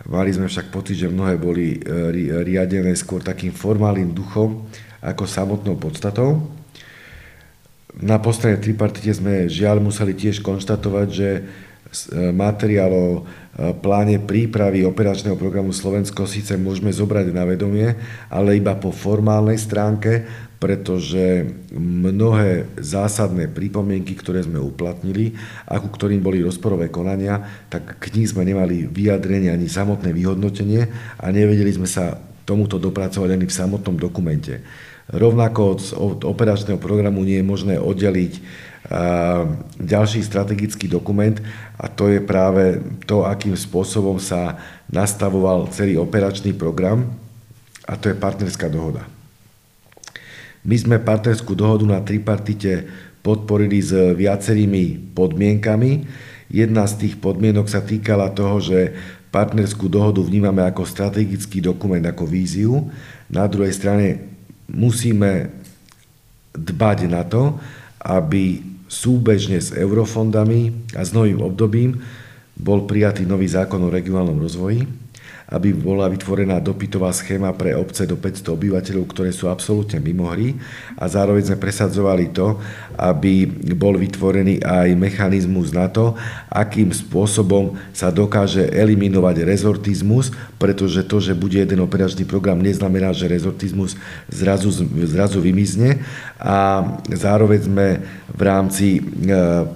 mali 0.09 0.33
sme 0.33 0.49
však 0.49 0.73
pocit, 0.73 1.05
že 1.05 1.13
mnohé 1.13 1.37
boli 1.37 1.77
e, 1.77 2.41
riadené 2.41 2.97
skôr 2.97 3.21
takým 3.21 3.53
formálnym 3.53 4.09
duchom 4.09 4.65
ako 5.05 5.29
samotnou 5.29 5.77
podstatou. 5.77 6.49
na 8.01 8.17
poslednej 8.17 8.57
tripartite 8.57 9.13
sme 9.13 9.45
žiaľ 9.45 9.77
museli 9.77 10.17
tiež 10.17 10.41
konštatovať, 10.41 11.07
že 11.13 11.29
e, 11.37 11.41
materiál 12.33 12.89
o 12.89 13.07
e, 13.13 13.21
pláne 13.85 14.17
prípravy 14.17 14.81
operačného 14.81 15.37
programu 15.37 15.69
Slovensko 15.69 16.25
síce 16.25 16.57
môžeme 16.57 16.89
zobrať 16.89 17.29
na 17.29 17.45
vedomie, 17.45 17.93
ale 18.33 18.57
iba 18.57 18.73
po 18.81 18.89
formálnej 18.89 19.61
stránke, 19.61 20.25
pretože 20.63 21.43
mnohé 21.75 22.71
zásadné 22.79 23.51
pripomienky, 23.51 24.15
ktoré 24.15 24.47
sme 24.47 24.63
uplatnili 24.63 25.35
a 25.67 25.75
ku 25.83 25.91
ktorým 25.91 26.23
boli 26.23 26.39
rozporové 26.39 26.87
konania, 26.87 27.67
tak 27.67 27.99
k 27.99 28.15
ní 28.15 28.23
sme 28.23 28.47
nemali 28.47 28.87
vyjadrenie 28.87 29.51
ani 29.51 29.67
samotné 29.67 30.15
vyhodnotenie 30.15 30.87
a 31.19 31.25
nevedeli 31.35 31.67
sme 31.75 31.83
sa 31.83 32.15
tomuto 32.47 32.79
dopracovať 32.79 33.35
ani 33.35 33.43
v 33.43 33.57
samotnom 33.59 33.99
dokumente. 33.99 34.63
Rovnako 35.11 35.83
od 35.99 36.19
operačného 36.23 36.79
programu 36.79 37.27
nie 37.27 37.43
je 37.43 37.49
možné 37.51 37.75
oddeliť 37.75 38.33
ďalší 39.83 40.23
strategický 40.23 40.87
dokument 40.87 41.43
a 41.75 41.91
to 41.91 42.07
je 42.07 42.23
práve 42.23 42.79
to, 43.03 43.27
akým 43.27 43.59
spôsobom 43.59 44.15
sa 44.15 44.55
nastavoval 44.87 45.67
celý 45.75 45.99
operačný 45.99 46.55
program 46.55 47.11
a 47.83 47.99
to 47.99 48.07
je 48.07 48.15
partnerská 48.15 48.71
dohoda. 48.71 49.03
My 50.63 50.75
sme 50.79 50.95
partnerskú 51.03 51.59
dohodu 51.59 51.83
na 51.83 51.99
tripartite 51.99 52.87
podporili 53.19 53.83
s 53.83 53.91
viacerými 53.91 55.15
podmienkami. 55.15 56.07
Jedna 56.47 56.87
z 56.87 57.07
tých 57.07 57.15
podmienok 57.19 57.67
sa 57.67 57.83
týkala 57.83 58.31
toho, 58.31 58.63
že 58.63 58.79
partnerskú 59.31 59.91
dohodu 59.91 60.23
vnímame 60.23 60.63
ako 60.63 60.87
strategický 60.87 61.59
dokument, 61.59 62.03
ako 62.03 62.23
víziu. 62.23 62.87
Na 63.27 63.49
druhej 63.49 63.75
strane 63.75 64.23
musíme 64.69 65.51
dbať 66.53 66.97
na 67.09 67.25
to, 67.25 67.59
aby 67.99 68.61
súbežne 68.87 69.57
s 69.57 69.73
eurofondami 69.73 70.93
a 70.93 71.01
s 71.01 71.11
novým 71.11 71.41
obdobím 71.41 71.97
bol 72.53 72.85
prijatý 72.85 73.25
nový 73.25 73.49
zákon 73.49 73.81
o 73.81 73.89
regionálnom 73.89 74.37
rozvoji, 74.37 74.85
aby 75.53 75.69
bola 75.69 76.09
vytvorená 76.09 76.57
dopytová 76.57 77.13
schéma 77.13 77.53
pre 77.53 77.77
obce 77.77 78.09
do 78.09 78.17
500 78.17 78.57
obyvateľov, 78.57 79.05
ktoré 79.05 79.29
sú 79.29 79.53
absolútne 79.53 80.01
mimo 80.01 80.25
hry. 80.25 80.57
A 80.97 81.05
zároveň 81.05 81.53
sme 81.53 81.61
presadzovali 81.61 82.33
to, 82.33 82.57
aby 82.97 83.45
bol 83.77 83.93
vytvorený 83.93 84.65
aj 84.65 84.97
mechanizmus 84.97 85.69
na 85.69 85.85
to, 85.93 86.17
akým 86.49 86.89
spôsobom 86.89 87.77
sa 87.93 88.09
dokáže 88.09 88.65
eliminovať 88.73 89.45
rezortizmus, 89.45 90.33
pretože 90.57 91.05
to, 91.05 91.21
že 91.21 91.37
bude 91.37 91.61
jeden 91.61 91.85
operačný 91.85 92.25
program, 92.25 92.57
neznamená, 92.57 93.13
že 93.13 93.29
rezortizmus 93.29 93.93
zrazu, 94.33 94.73
zrazu 95.05 95.37
vymizne. 95.37 96.01
A 96.41 96.81
zároveň 97.13 97.59
sme 97.69 97.87
v 98.33 98.41
rámci 98.41 98.87
e, 98.97 99.01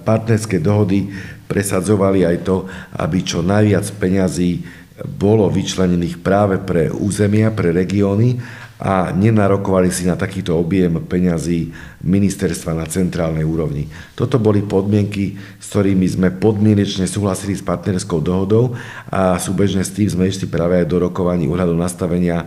partnerskej 0.02 0.58
dohody 0.58 1.06
presadzovali 1.48 2.28
aj 2.28 2.36
to, 2.44 2.68
aby 2.98 3.24
čo 3.24 3.40
najviac 3.40 3.88
peňazí 3.96 4.66
bolo 5.06 5.46
vyčlenených 5.46 6.18
práve 6.18 6.58
pre 6.58 6.90
územia, 6.90 7.54
pre 7.54 7.70
regióny 7.70 8.40
a 8.78 9.10
nenarokovali 9.10 9.90
si 9.90 10.06
na 10.06 10.14
takýto 10.14 10.54
objem 10.54 11.02
peňazí 11.02 11.74
ministerstva 12.06 12.78
na 12.78 12.86
centrálnej 12.86 13.42
úrovni. 13.42 13.90
Toto 14.14 14.38
boli 14.38 14.62
podmienky, 14.62 15.34
s 15.58 15.66
ktorými 15.74 16.06
sme 16.06 16.28
podmienečne 16.30 17.10
súhlasili 17.10 17.58
s 17.58 17.66
partnerskou 17.66 18.22
dohodou 18.22 18.78
a 19.10 19.34
súbežne 19.42 19.82
s 19.82 19.90
tým 19.90 20.06
sme 20.06 20.30
išli 20.30 20.46
práve 20.46 20.78
aj 20.78 20.86
do 20.86 21.10
rokovaní 21.10 21.50
úhľadu 21.50 21.74
nastavenia 21.74 22.46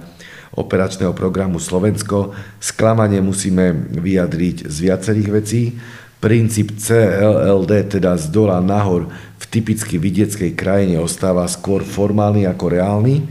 operačného 0.56 1.12
programu 1.16 1.60
Slovensko. 1.60 2.36
Sklamanie 2.60 3.20
musíme 3.20 3.92
vyjadriť 3.92 4.68
z 4.68 4.76
viacerých 4.88 5.30
vecí. 5.32 5.80
Princíp 6.22 6.78
CLLD, 6.78 7.98
teda 7.98 8.14
z 8.14 8.30
dola 8.30 8.62
nahor 8.62 9.10
v 9.42 9.46
typicky 9.50 9.98
vidieckej 9.98 10.54
krajine, 10.54 11.02
ostáva 11.02 11.50
skôr 11.50 11.82
formálny 11.82 12.46
ako 12.46 12.78
reálny. 12.78 13.26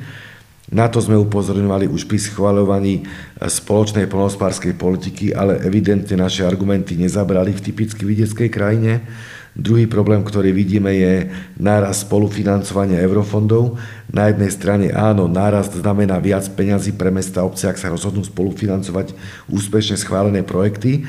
Na 0.75 0.91
to 0.91 0.99
sme 0.99 1.15
upozorňovali 1.19 1.87
už 1.87 2.11
pri 2.11 2.19
schváľovaní 2.19 3.07
spoločnej 3.39 4.11
polnospárskej 4.11 4.75
politiky, 4.75 5.31
ale 5.31 5.63
evidentne 5.63 6.19
naše 6.19 6.43
argumenty 6.43 6.99
nezabrali 6.99 7.55
v 7.55 7.71
typicky 7.71 8.03
vidieckej 8.03 8.51
krajine. 8.51 9.07
Druhý 9.55 9.91
problém, 9.91 10.23
ktorý 10.23 10.55
vidíme, 10.55 10.95
je 10.95 11.31
náraz 11.59 12.07
spolufinancovania 12.07 13.03
eurofondov. 13.03 13.83
Na 14.11 14.31
jednej 14.31 14.51
strane 14.51 14.95
áno, 14.95 15.27
nárast 15.27 15.75
znamená 15.75 16.23
viac 16.23 16.47
peňazí 16.55 16.95
pre 16.95 17.11
mesta 17.11 17.43
a 17.43 17.47
obce, 17.47 17.67
ak 17.67 17.79
sa 17.79 17.91
rozhodnú 17.91 18.23
spolufinancovať 18.23 19.15
úspešne 19.51 19.99
schválené 19.99 20.47
projekty. 20.47 21.07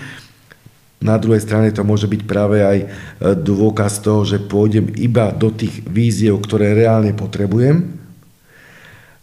Na 1.02 1.18
druhej 1.18 1.42
strane 1.42 1.74
to 1.74 1.82
môže 1.82 2.06
byť 2.06 2.22
práve 2.30 2.62
aj 2.62 2.78
e, 2.78 2.88
dôkaz 3.34 4.06
toho, 4.06 4.22
že 4.22 4.38
pôjdem 4.38 4.94
iba 5.02 5.34
do 5.34 5.50
tých 5.50 5.82
víziev, 5.90 6.38
ktoré 6.46 6.78
reálne 6.78 7.10
potrebujem, 7.18 7.98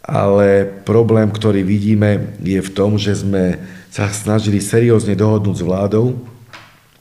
ale 0.02 0.66
problém, 0.82 1.30
ktorý 1.30 1.62
vidíme, 1.62 2.34
je 2.42 2.58
v 2.58 2.70
tom, 2.74 2.98
že 2.98 3.22
sme 3.22 3.62
sa 3.94 4.10
snažili 4.10 4.58
seriózne 4.58 5.14
dohodnúť 5.14 5.62
s 5.62 5.66
vládou, 5.66 6.18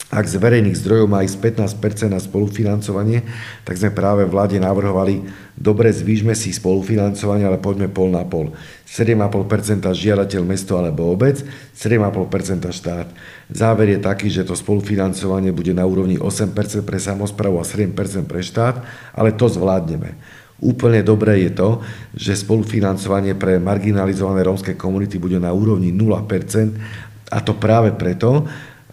ak 0.08 0.24
z 0.24 0.40
verejných 0.40 0.80
zdrojov 0.80 1.12
má 1.12 1.20
ísť 1.20 1.60
15% 1.60 2.08
na 2.08 2.24
spolufinancovanie, 2.24 3.28
tak 3.68 3.76
sme 3.76 3.92
práve 3.92 4.24
vláde 4.24 4.56
navrhovali, 4.56 5.28
dobre, 5.52 5.92
zvýšme 5.92 6.32
si 6.32 6.56
spolufinancovanie, 6.56 7.44
ale 7.44 7.60
poďme 7.60 7.92
pol 7.92 8.16
na 8.16 8.24
pol. 8.24 8.56
7,5% 8.88 9.84
žiadateľ 9.84 10.42
mesto 10.48 10.80
alebo 10.80 11.12
obec, 11.12 11.44
7,5% 11.76 12.72
štát. 12.72 13.08
Záver 13.52 13.88
je 13.92 14.00
taký, 14.00 14.32
že 14.32 14.48
to 14.48 14.56
spolufinancovanie 14.56 15.52
bude 15.52 15.76
na 15.76 15.84
úrovni 15.84 16.16
8% 16.16 16.56
pre 16.88 17.04
samozprávu 17.04 17.60
a 17.60 17.68
7% 17.68 17.92
pre 18.32 18.40
štát, 18.40 18.80
ale 19.12 19.36
to 19.36 19.52
zvládneme. 19.52 20.16
Úplne 20.64 21.04
dobré 21.04 21.46
je 21.46 21.52
to, 21.52 21.70
že 22.16 22.48
spolufinancovanie 22.48 23.36
pre 23.36 23.60
marginalizované 23.60 24.48
rómske 24.48 24.80
komunity 24.80 25.20
bude 25.20 25.36
na 25.36 25.52
úrovni 25.52 25.92
0%, 25.92 27.28
a 27.28 27.44
to 27.44 27.60
práve 27.60 27.92
preto, 27.92 28.48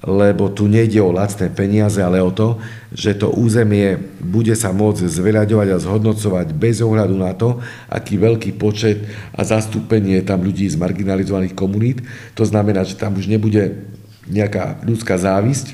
lebo 0.04 0.52
tu 0.52 0.68
nejde 0.68 1.00
o 1.00 1.08
lacné 1.08 1.48
peniaze, 1.48 1.96
ale 1.96 2.20
o 2.20 2.28
to, 2.28 2.60
že 2.92 3.16
to 3.16 3.32
územie 3.32 3.96
bude 4.20 4.52
sa 4.52 4.68
môcť 4.68 5.08
zveľaďovať 5.08 5.68
a 5.72 5.80
zhodnocovať 5.80 6.52
bez 6.52 6.84
ohľadu 6.84 7.16
na 7.16 7.32
to, 7.32 7.56
aký 7.88 8.20
veľký 8.20 8.60
počet 8.60 9.00
a 9.32 9.40
zastúpenie 9.48 10.20
tam 10.20 10.44
ľudí 10.44 10.68
z 10.68 10.76
marginalizovaných 10.76 11.56
komunít. 11.56 12.04
To 12.36 12.44
znamená, 12.44 12.84
že 12.84 13.00
tam 13.00 13.16
už 13.16 13.32
nebude 13.32 13.88
nejaká 14.28 14.84
ľudská 14.84 15.16
závisť, 15.16 15.72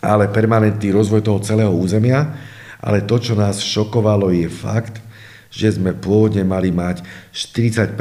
ale 0.00 0.32
permanentný 0.32 0.96
rozvoj 0.96 1.20
toho 1.20 1.40
celého 1.44 1.72
územia. 1.72 2.32
Ale 2.80 3.04
to, 3.04 3.20
čo 3.20 3.36
nás 3.36 3.60
šokovalo, 3.60 4.32
je 4.32 4.48
fakt, 4.48 5.00
že 5.52 5.76
sme 5.76 5.96
pôvodne 5.96 6.44
mali 6.44 6.72
mať 6.72 7.04
40% 7.32 7.96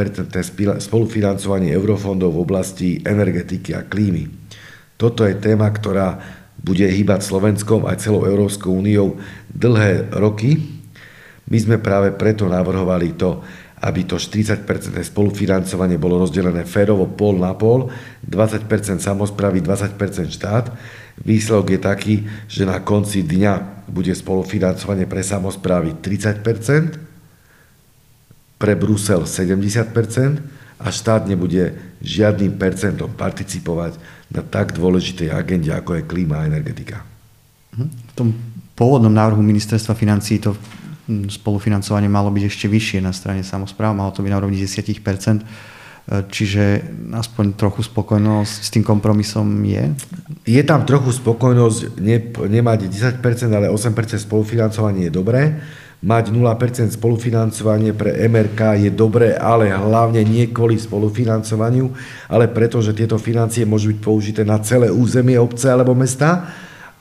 spolufinancovanie 0.79 1.71
eurofondov 1.75 2.35
v 2.35 2.43
oblasti 2.43 2.89
energetiky 3.03 3.71
a 3.75 3.83
klímy. 3.83 4.44
Toto 4.95 5.27
je 5.27 5.35
téma, 5.35 5.67
ktorá 5.71 6.19
bude 6.55 6.87
hýbať 6.87 7.21
Slovenskom 7.21 7.85
aj 7.85 8.07
celou 8.07 8.25
Európskou 8.25 8.71
úniou 8.73 9.19
dlhé 9.51 10.09
roky. 10.15 10.57
My 11.45 11.57
sme 11.61 11.77
práve 11.77 12.15
preto 12.15 12.49
navrhovali 12.49 13.13
to, 13.13 13.43
aby 13.85 14.07
to 14.07 14.17
40% 14.17 14.65
spolufinancovanie 15.05 16.01
bolo 16.01 16.17
rozdelené 16.17 16.65
férovo 16.65 17.05
pol 17.11 17.37
na 17.37 17.53
pol, 17.53 17.91
20% 18.25 18.65
samozprávy, 18.97 19.61
20% 19.61 20.31
štát. 20.31 20.73
Výsledok 21.21 21.67
je 21.75 21.79
taký, 21.79 22.15
že 22.49 22.65
na 22.65 22.81
konci 22.81 23.21
dňa 23.21 23.85
bude 23.91 24.15
spolufinancovanie 24.15 25.05
pre 25.05 25.21
samozprávy 25.21 26.01
30%, 26.01 26.97
pre 28.57 28.73
Brusel 28.73 29.27
70%, 29.27 30.55
a 30.75 30.91
štát 30.91 31.23
nebude 31.23 31.71
žiadnym 32.03 32.59
percentom 32.59 33.07
participovať 33.15 33.95
na 34.31 34.41
tak 34.41 34.73
dôležitej 34.73 35.29
agende, 35.29 35.69
ako 35.69 36.01
je 36.01 36.07
klíma 36.07 36.43
a 36.43 36.47
energetika. 36.49 37.05
Mhm. 37.75 37.87
V 37.87 38.13
tom 38.15 38.27
pôvodnom 38.75 39.11
návrhu 39.11 39.39
ministerstva 39.41 39.95
financí 39.95 40.39
to 40.39 40.55
hm, 41.07 41.31
spolufinancovanie 41.31 42.11
malo 42.11 42.31
byť 42.31 42.43
ešte 42.47 42.65
vyššie 42.67 42.99
na 43.03 43.15
strane 43.15 43.41
samozpráv, 43.41 43.95
malo 43.95 44.11
to 44.11 44.23
byť 44.23 44.31
na 44.31 44.39
úrovni 44.39 44.59
10%, 44.59 45.39
e, 45.39 45.43
čiže 46.27 46.63
aspoň 47.15 47.55
trochu 47.55 47.87
spokojnosť 47.87 48.55
s 48.63 48.69
tým 48.71 48.83
kompromisom 48.83 49.47
je? 49.63 49.95
Je 50.43 50.61
tam 50.67 50.83
trochu 50.83 51.15
spokojnosť 51.15 51.99
ne, 52.03 52.17
nemať 52.35 52.91
10%, 52.91 53.21
ale 53.55 53.71
8% 53.71 54.19
spolufinancovanie 54.19 55.07
je 55.07 55.13
dobré 55.13 55.55
mať 56.05 56.29
0% 56.29 56.93
spolufinancovanie 56.93 57.97
pre 57.97 58.13
MRK 58.29 58.77
je 58.77 58.91
dobré, 58.93 59.33
ale 59.33 59.73
hlavne 59.73 60.21
nie 60.21 60.45
kvôli 60.53 60.77
spolufinancovaniu, 60.77 61.89
ale 62.29 62.45
preto, 62.45 62.77
že 62.77 62.93
tieto 62.93 63.17
financie 63.17 63.65
môžu 63.65 63.89
byť 63.89 63.99
použité 64.05 64.41
na 64.45 64.61
celé 64.61 64.93
územie 64.93 65.41
obce 65.41 65.65
alebo 65.65 65.97
mesta, 65.97 66.45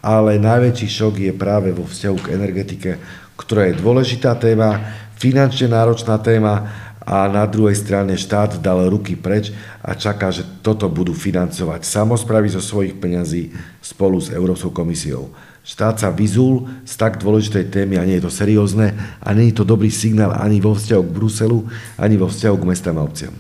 ale 0.01 0.41
najväčší 0.41 0.89
šok 0.89 1.15
je 1.21 1.33
práve 1.37 1.77
vo 1.77 1.85
vzťahu 1.85 2.17
k 2.25 2.33
energetike, 2.33 2.91
ktorá 3.37 3.69
je 3.69 3.77
dôležitá 3.77 4.41
téma, 4.41 4.81
finančne 5.21 5.69
náročná 5.69 6.17
téma 6.25 6.65
a 7.05 7.29
na 7.29 7.45
druhej 7.45 7.77
strane 7.77 8.17
štát 8.17 8.57
dal 8.65 8.89
ruky 8.89 9.21
preč 9.21 9.53
a 9.85 9.93
čaká, 9.93 10.33
že 10.33 10.49
toto 10.65 10.89
budú 10.89 11.13
financovať 11.13 11.85
samozpravy 11.85 12.49
zo 12.57 12.65
svojich 12.65 12.97
peňazí 12.97 13.53
spolu 13.85 14.17
s 14.17 14.33
Európskou 14.33 14.73
komisiou. 14.73 15.29
Štát 15.65 15.97
sa 15.97 16.13
vyzul 16.13 16.69
z 16.85 16.93
tak 17.01 17.17
dôležitej 17.25 17.73
témy 17.73 17.97
a 17.97 18.05
nie 18.05 18.21
je 18.21 18.29
to 18.29 18.33
seriózne 18.37 18.93
a 19.25 19.29
nie 19.33 19.49
je 19.49 19.57
to 19.57 19.65
dobrý 19.65 19.89
signál 19.89 20.37
ani 20.37 20.61
vo 20.61 20.77
vzťahu 20.77 21.03
k 21.09 21.15
Bruselu, 21.17 21.59
ani 21.97 22.21
vo 22.21 22.29
vzťahu 22.29 22.57
k 22.61 22.69
mestám 22.69 23.01
a 23.01 23.07
obciam. 23.09 23.33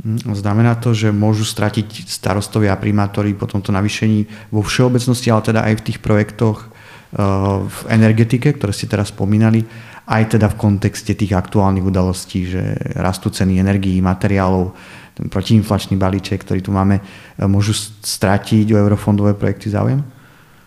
Mm, 0.00 0.32
znamená 0.32 0.80
to, 0.80 0.96
že 0.96 1.12
môžu 1.12 1.44
stratiť 1.44 2.08
starostovia 2.08 2.72
a 2.72 2.80
primátori 2.80 3.36
po 3.36 3.44
tomto 3.44 3.76
navýšení 3.76 4.48
vo 4.56 4.64
všeobecnosti, 4.64 5.28
ale 5.28 5.42
teda 5.44 5.60
aj 5.68 5.74
v 5.76 5.84
tých 5.84 5.98
projektoch 6.00 6.64
eh, 6.64 7.20
v 7.68 7.78
energetike, 7.92 8.56
ktoré 8.56 8.72
ste 8.72 8.88
teraz 8.88 9.12
spomínali, 9.12 9.68
aj 10.08 10.40
teda 10.40 10.48
v 10.48 10.56
kontexte 10.56 11.12
tých 11.12 11.36
aktuálnych 11.36 11.84
udalostí, 11.84 12.48
že 12.48 12.72
rastú 12.96 13.28
ceny 13.28 13.60
energií, 13.60 14.00
materiálov, 14.00 14.72
ten 15.12 15.28
protiinflačný 15.28 16.00
balíček, 16.00 16.40
ktorý 16.40 16.64
tu 16.64 16.72
máme, 16.72 17.04
eh, 17.04 17.44
môžu 17.44 17.76
stratiť 18.00 18.72
o 18.72 18.80
eurofondové 18.80 19.36
projekty 19.36 19.68
záujem? 19.68 20.15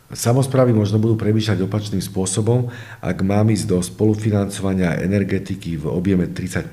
Samozprávy 0.09 0.73
možno 0.73 0.97
budú 0.97 1.13
premýšľať 1.13 1.69
opačným 1.69 2.01
spôsobom, 2.01 2.73
ak 2.97 3.17
mám 3.21 3.53
ísť 3.53 3.65
do 3.69 3.77
spolufinancovania 3.77 4.97
energetiky 5.05 5.77
v 5.77 5.85
objeme 5.85 6.25
30% 6.25 6.65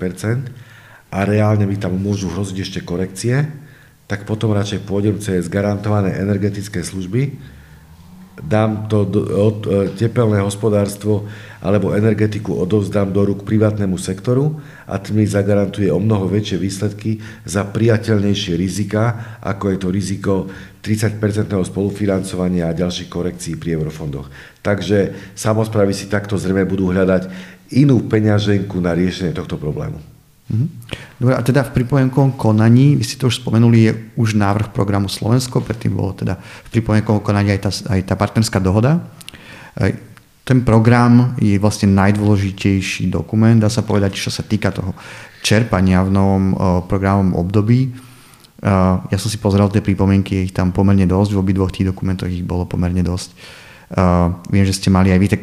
a 1.13 1.19
reálne 1.29 1.69
mi 1.69 1.77
tam 1.77 2.01
môžu 2.01 2.33
hroziť 2.33 2.57
ešte 2.65 2.81
korekcie, 2.81 3.45
tak 4.09 4.25
potom 4.25 4.57
radšej 4.57 4.89
pôjdem 4.89 5.21
cez 5.21 5.53
garantované 5.53 6.17
energetické 6.17 6.81
služby, 6.81 7.37
dám 8.41 8.89
to 8.89 9.05
od, 9.33 9.59
e, 9.65 9.89
tepelné 9.97 10.45
hospodárstvo 10.45 11.25
alebo 11.65 11.97
energetiku 11.97 12.53
odovzdám 12.53 13.09
do 13.13 13.25
rúk 13.25 13.49
privátnemu 13.49 13.97
sektoru 13.97 14.61
a 14.85 15.01
tým 15.01 15.25
mi 15.25 15.27
zagarantuje 15.27 15.89
o 15.89 15.97
mnoho 15.97 16.29
väčšie 16.29 16.61
výsledky 16.61 17.11
za 17.49 17.65
priateľnejšie 17.65 18.55
rizika, 18.61 19.37
ako 19.41 19.73
je 19.73 19.79
to 19.81 19.89
riziko 19.89 20.35
30% 20.87 21.19
spolufinancovania 21.67 22.71
a 22.71 22.79
ďalších 22.79 23.11
korekcií 23.11 23.59
pri 23.59 23.75
eurofondoch. 23.75 24.31
Takže 24.63 25.35
samozprávy 25.35 25.91
si 25.91 26.07
takto 26.07 26.39
zrejme 26.39 26.63
budú 26.63 26.95
hľadať 26.95 27.27
inú 27.75 28.07
peňaženku 28.07 28.79
na 28.79 28.95
riešenie 28.95 29.35
tohto 29.35 29.59
problému. 29.59 29.99
Mhm. 30.47 30.67
Dobre, 31.19 31.35
a 31.35 31.43
teda 31.43 31.67
v 31.67 31.75
pripojenkovom 31.83 32.39
konaní, 32.39 32.95
vy 32.95 33.03
ste 33.03 33.19
to 33.19 33.27
už 33.27 33.43
spomenuli, 33.43 33.91
je 33.91 33.93
už 34.15 34.39
návrh 34.39 34.71
programu 34.71 35.11
Slovensko, 35.11 35.59
predtým 35.59 35.99
bolo 35.99 36.15
teda 36.15 36.39
v 36.39 36.69
pripojenkovom 36.79 37.19
konaní 37.19 37.51
aj 37.59 37.61
tá, 37.67 37.71
aj 37.99 38.01
tá 38.07 38.15
partnerská 38.15 38.63
dohoda. 38.63 39.03
Ten 40.47 40.63
program 40.63 41.35
je 41.43 41.59
vlastne 41.59 41.91
najdôležitejší 41.91 43.11
dokument, 43.11 43.59
dá 43.59 43.67
sa 43.67 43.83
povedať, 43.83 44.15
čo 44.15 44.31
sa 44.31 44.47
týka 44.47 44.71
toho 44.71 44.95
čerpania 45.43 46.07
v 46.07 46.15
novom 46.15 46.45
programovom 46.87 47.35
období. 47.35 47.91
Ja 48.65 49.19
som 49.21 49.29
si 49.29 49.37
pozrel 49.37 49.69
tie 49.69 49.85
pripomienky, 49.85 50.49
ich 50.49 50.57
tam 50.57 50.73
pomerne 50.73 51.05
dosť, 51.05 51.37
v 51.37 51.41
obidvoch 51.45 51.73
tých 51.75 51.93
dokumentoch 51.93 52.33
ich 52.33 52.41
bolo 52.41 52.65
pomerne 52.65 53.05
dosť. 53.05 53.37
Viem, 54.49 54.65
že 54.65 54.77
ste 54.77 54.89
mali 54.89 55.13
aj 55.13 55.21
vy, 55.21 55.29
tak 55.29 55.43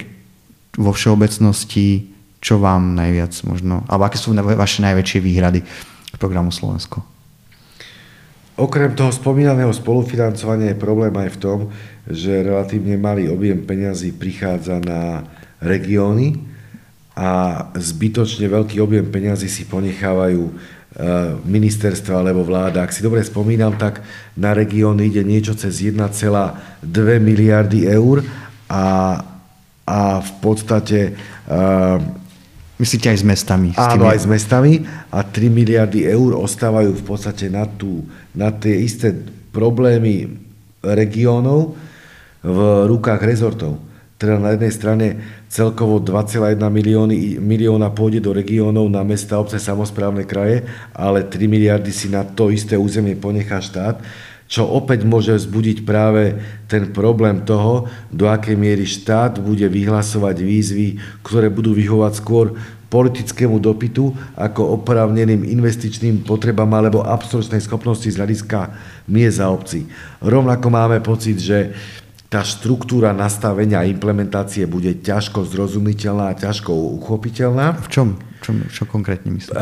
vo 0.76 0.90
všeobecnosti 0.90 2.10
čo 2.44 2.60
vám 2.60 2.92
najviac 2.98 3.32
možno, 3.48 3.88
alebo 3.88 4.04
aké 4.04 4.20
sú 4.20 4.36
vaše 4.36 4.84
najväčšie 4.84 5.20
výhrady 5.24 5.64
k 6.12 6.16
programu 6.20 6.52
Slovensko? 6.52 7.00
Okrem 8.60 8.94
toho 8.94 9.10
spomínaného 9.10 9.72
spolufinancovania 9.72 10.76
je 10.76 10.84
problém 10.84 11.16
aj 11.16 11.30
v 11.34 11.42
tom, 11.42 11.60
že 12.06 12.44
relatívne 12.44 13.00
malý 13.00 13.32
objem 13.32 13.64
peňazí 13.64 14.14
prichádza 14.14 14.84
na 14.84 15.24
regióny 15.64 16.38
a 17.16 17.64
zbytočne 17.80 18.46
veľký 18.52 18.78
objem 18.84 19.08
peňazí 19.08 19.48
si 19.48 19.64
ponechávajú 19.66 20.54
ministerstva 21.42 22.22
alebo 22.22 22.46
vláda. 22.46 22.86
Ak 22.86 22.94
si 22.94 23.02
dobre 23.02 23.26
spomínam, 23.26 23.74
tak 23.82 24.06
na 24.38 24.54
regióny 24.54 25.10
ide 25.10 25.26
niečo 25.26 25.58
cez 25.58 25.82
1,2 25.82 26.86
miliardy 27.18 27.90
eur 27.90 28.22
a, 28.70 29.18
a 29.90 30.00
v 30.22 30.32
podstate 30.38 31.18
uh, 31.50 31.98
Myslíte 32.74 33.16
aj 33.16 33.22
s 33.22 33.26
mestami? 33.26 33.70
Áno, 33.78 34.10
aj 34.10 34.26
s 34.26 34.28
mestami 34.28 34.84
a 35.14 35.22
3 35.22 35.48
miliardy 35.48 36.10
eur 36.10 36.36
ostávajú 36.42 36.92
v 36.92 37.04
podstate 37.06 37.48
na, 37.48 37.70
tú, 37.70 38.04
na 38.34 38.50
tie 38.50 38.82
isté 38.82 39.14
problémy 39.54 40.42
regiónov 40.82 41.78
v 42.44 42.60
rukách 42.90 43.22
rezortov. 43.24 43.78
Teda 44.18 44.40
na 44.40 44.56
jednej 44.56 44.72
strane 44.72 45.06
celkovo 45.52 46.00
2,1 46.00 46.58
milióny, 46.58 47.38
milióna 47.42 47.92
pôjde 47.92 48.24
do 48.24 48.32
regiónov 48.32 48.88
na 48.88 49.04
mesta, 49.04 49.36
obce, 49.38 49.60
samozprávne 49.60 50.24
kraje, 50.24 50.64
ale 50.96 51.28
3 51.28 51.44
miliardy 51.50 51.92
si 51.92 52.08
na 52.08 52.24
to 52.24 52.54
isté 52.54 52.80
územie 52.80 53.20
ponechá 53.20 53.60
štát, 53.60 54.00
čo 54.48 54.70
opäť 54.70 55.02
môže 55.02 55.34
vzbudiť 55.34 55.82
práve 55.82 56.38
ten 56.70 56.94
problém 56.94 57.42
toho, 57.42 57.90
do 58.14 58.30
akej 58.30 58.54
miery 58.54 58.86
štát 58.86 59.42
bude 59.42 59.66
vyhlasovať 59.66 60.36
výzvy, 60.46 60.88
ktoré 61.26 61.50
budú 61.50 61.74
vyhovať 61.74 62.14
skôr 62.22 62.54
politickému 62.94 63.58
dopytu 63.58 64.14
ako 64.38 64.78
oprávneným 64.78 65.42
investičným 65.42 66.22
potrebám 66.22 66.70
alebo 66.78 67.02
absorčnej 67.02 67.66
schopnosti 67.66 68.06
z 68.06 68.22
hľadiska 68.22 68.70
miest 69.10 69.42
a 69.42 69.50
obcí. 69.50 69.90
Rovnako 70.22 70.68
máme 70.70 71.02
pocit, 71.02 71.42
že 71.42 71.74
tá 72.34 72.42
štruktúra 72.42 73.14
nastavenia 73.14 73.86
a 73.86 73.90
implementácie 73.90 74.66
bude 74.66 74.90
ťažko 75.06 75.46
zrozumiteľná 75.46 76.34
a 76.34 76.40
ťažko 76.40 76.74
uchopiteľná. 76.98 77.78
V 77.86 77.88
čom? 77.94 78.08
Čo, 78.42 78.58
čo 78.74 78.84
konkrétne 78.90 79.30
myslíte? 79.30 79.62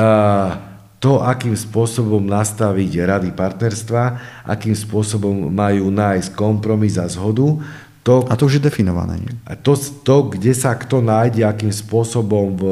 to, 1.02 1.18
akým 1.18 1.58
spôsobom 1.58 2.22
nastaviť 2.22 2.92
rady 3.10 3.30
partnerstva, 3.34 4.04
akým 4.46 4.78
spôsobom 4.78 5.50
majú 5.50 5.90
nájsť 5.90 6.38
kompromis 6.38 6.94
a 7.02 7.10
zhodu, 7.10 7.58
to, 8.06 8.26
a 8.30 8.34
to 8.38 8.46
už 8.46 8.62
je 8.62 8.66
definované. 8.70 9.18
Nie? 9.18 9.34
To, 9.66 9.74
to, 9.78 10.30
kde 10.30 10.54
sa 10.54 10.78
kto 10.78 11.02
nájde, 11.02 11.42
akým 11.42 11.74
spôsobom 11.74 12.54
v 12.54 12.64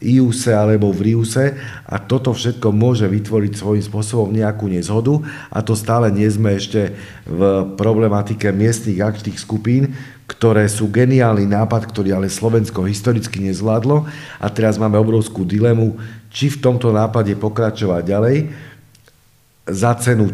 IUSE 0.00 0.56
alebo 0.56 0.88
v 0.90 1.12
RIUSE 1.12 1.54
a 1.84 1.96
toto 2.00 2.32
všetko 2.32 2.72
môže 2.72 3.04
vytvoriť 3.04 3.52
svojím 3.52 3.84
spôsobom 3.84 4.32
nejakú 4.32 4.66
nezhodu 4.72 5.20
a 5.52 5.60
to 5.60 5.76
stále 5.76 6.08
nie 6.08 6.26
sme 6.26 6.56
ešte 6.56 6.96
v 7.28 7.40
problematike 7.76 8.48
miestnych 8.48 9.04
akčných 9.04 9.36
skupín, 9.36 9.92
ktoré 10.24 10.64
sú 10.72 10.88
geniálny 10.88 11.44
nápad, 11.44 11.84
ktorý 11.92 12.16
ale 12.16 12.32
Slovensko 12.32 12.88
historicky 12.88 13.44
nezvládlo 13.44 14.08
a 14.40 14.46
teraz 14.48 14.80
máme 14.80 14.96
obrovskú 14.96 15.44
dilemu, 15.44 16.00
či 16.32 16.48
v 16.48 16.60
tomto 16.64 16.94
nápade 16.94 17.36
pokračovať 17.36 18.02
ďalej, 18.06 18.36
za 19.70 19.94
cenu 20.00 20.32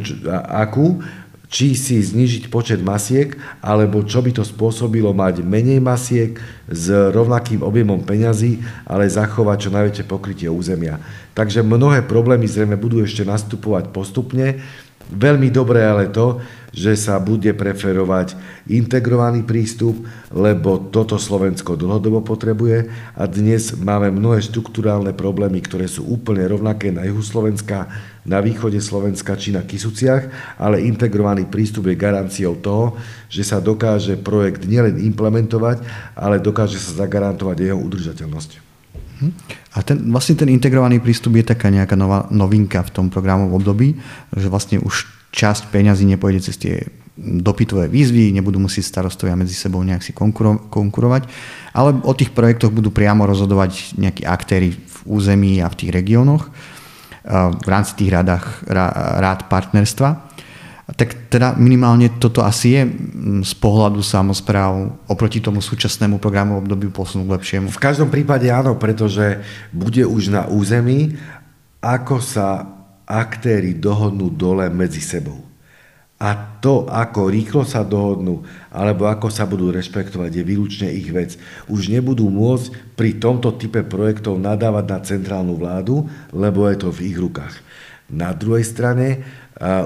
akú, 0.48 1.02
či 1.46 1.78
si 1.78 2.02
znižiť 2.02 2.50
počet 2.50 2.82
masiek, 2.82 3.38
alebo 3.62 4.02
čo 4.02 4.18
by 4.22 4.34
to 4.34 4.42
spôsobilo 4.42 5.14
mať 5.14 5.46
menej 5.46 5.78
masiek 5.78 6.34
s 6.66 6.90
rovnakým 6.90 7.62
objemom 7.62 8.02
peňazí, 8.02 8.62
ale 8.82 9.06
zachovať 9.06 9.56
čo 9.66 9.70
najväčšie 9.70 10.04
pokrytie 10.10 10.48
územia. 10.50 10.98
Takže 11.38 11.62
mnohé 11.62 12.02
problémy 12.02 12.50
zrejme 12.50 12.74
budú 12.74 13.04
ešte 13.04 13.22
nastupovať 13.22 13.94
postupne. 13.94 14.58
Veľmi 15.06 15.54
dobré 15.54 15.86
ale 15.86 16.10
to, 16.10 16.42
že 16.74 16.98
sa 16.98 17.22
bude 17.22 17.54
preferovať 17.54 18.34
integrovaný 18.66 19.46
prístup, 19.46 20.02
lebo 20.34 20.90
toto 20.90 21.14
Slovensko 21.14 21.78
dlhodobo 21.78 22.26
potrebuje 22.26 22.90
a 23.14 23.22
dnes 23.30 23.70
máme 23.78 24.10
mnohé 24.10 24.42
štruktúrálne 24.42 25.14
problémy, 25.14 25.62
ktoré 25.62 25.86
sú 25.86 26.02
úplne 26.10 26.42
rovnaké 26.50 26.90
na 26.90 27.06
juhu 27.06 27.22
Slovenska, 27.22 27.86
na 28.26 28.42
východe 28.42 28.82
Slovenska 28.82 29.38
či 29.38 29.54
na 29.54 29.62
Kisuciach, 29.62 30.56
ale 30.58 30.82
integrovaný 30.82 31.46
prístup 31.46 31.86
je 31.86 31.96
garanciou 31.96 32.58
toho, 32.58 32.98
že 33.30 33.46
sa 33.46 33.62
dokáže 33.62 34.18
projekt 34.18 34.66
nielen 34.66 34.98
implementovať, 34.98 35.80
ale 36.18 36.42
dokáže 36.42 36.76
sa 36.76 37.06
zagarantovať 37.06 37.56
jeho 37.70 37.78
udržateľnosť. 37.78 38.50
Mhm. 39.16 39.30
A 39.72 39.78
ten, 39.80 39.96
vlastne 40.12 40.36
ten 40.36 40.50
integrovaný 40.52 41.00
prístup 41.00 41.38
je 41.40 41.46
taká 41.46 41.72
nejaká 41.72 41.96
nová 41.96 42.28
novinka 42.28 42.82
v 42.84 42.92
tom 42.92 43.06
programovom 43.08 43.56
období, 43.56 43.96
že 44.34 44.50
vlastne 44.50 44.82
už 44.82 45.08
časť 45.32 45.72
peňazí 45.72 46.04
nepôjde 46.04 46.40
cez 46.52 46.56
tie 46.60 46.74
dopytové 47.16 47.88
výzvy, 47.88 48.28
nebudú 48.36 48.60
musieť 48.60 48.92
starostovia 48.92 49.40
medzi 49.40 49.56
sebou 49.56 49.80
nejak 49.80 50.04
si 50.04 50.12
konkuro, 50.12 50.68
konkurovať, 50.68 51.24
ale 51.72 51.96
o 52.04 52.12
tých 52.12 52.28
projektoch 52.36 52.68
budú 52.68 52.92
priamo 52.92 53.24
rozhodovať 53.24 53.96
nejakí 53.96 54.28
aktéry 54.28 54.76
v 54.76 54.96
území 55.08 55.64
a 55.64 55.72
v 55.72 55.78
tých 55.80 55.90
regiónoch 55.96 56.52
v 57.26 57.68
rámci 57.68 57.92
tých 57.98 58.14
rádach, 58.14 58.62
rád 59.18 59.50
partnerstva. 59.50 60.30
Tak 60.86 61.34
teda 61.34 61.58
minimálne 61.58 62.14
toto 62.22 62.46
asi 62.46 62.78
je 62.78 62.82
z 63.42 63.54
pohľadu 63.58 64.06
samozpráv 64.06 65.02
oproti 65.10 65.42
tomu 65.42 65.58
súčasnému 65.58 66.22
programu 66.22 66.62
obdobiu 66.62 66.94
posunú 66.94 67.26
k 67.26 67.34
lepšiemu. 67.34 67.74
V 67.74 67.82
každom 67.82 68.06
prípade 68.06 68.46
áno, 68.46 68.78
pretože 68.78 69.42
bude 69.74 70.06
už 70.06 70.30
na 70.30 70.46
území, 70.46 71.18
ako 71.82 72.22
sa 72.22 72.66
aktéry 73.06 73.78
dohodnú 73.78 74.30
dole 74.30 74.66
medzi 74.70 75.02
sebou. 75.02 75.45
A 76.16 76.32
to, 76.64 76.88
ako 76.88 77.28
rýchlo 77.28 77.68
sa 77.68 77.84
dohodnú, 77.84 78.40
alebo 78.72 79.04
ako 79.04 79.28
sa 79.28 79.44
budú 79.44 79.68
rešpektovať, 79.68 80.32
je 80.32 80.48
výlučne 80.48 80.88
ich 80.88 81.12
vec. 81.12 81.36
Už 81.68 81.92
nebudú 81.92 82.32
môcť 82.32 82.96
pri 82.96 83.20
tomto 83.20 83.52
type 83.60 83.84
projektov 83.84 84.40
nadávať 84.40 84.84
na 84.88 84.98
centrálnu 85.04 85.60
vládu, 85.60 86.08
lebo 86.32 86.64
je 86.72 86.76
to 86.80 86.88
v 86.88 87.12
ich 87.12 87.16
rukách. 87.20 87.60
Na 88.08 88.32
druhej 88.32 88.64
strane 88.64 89.28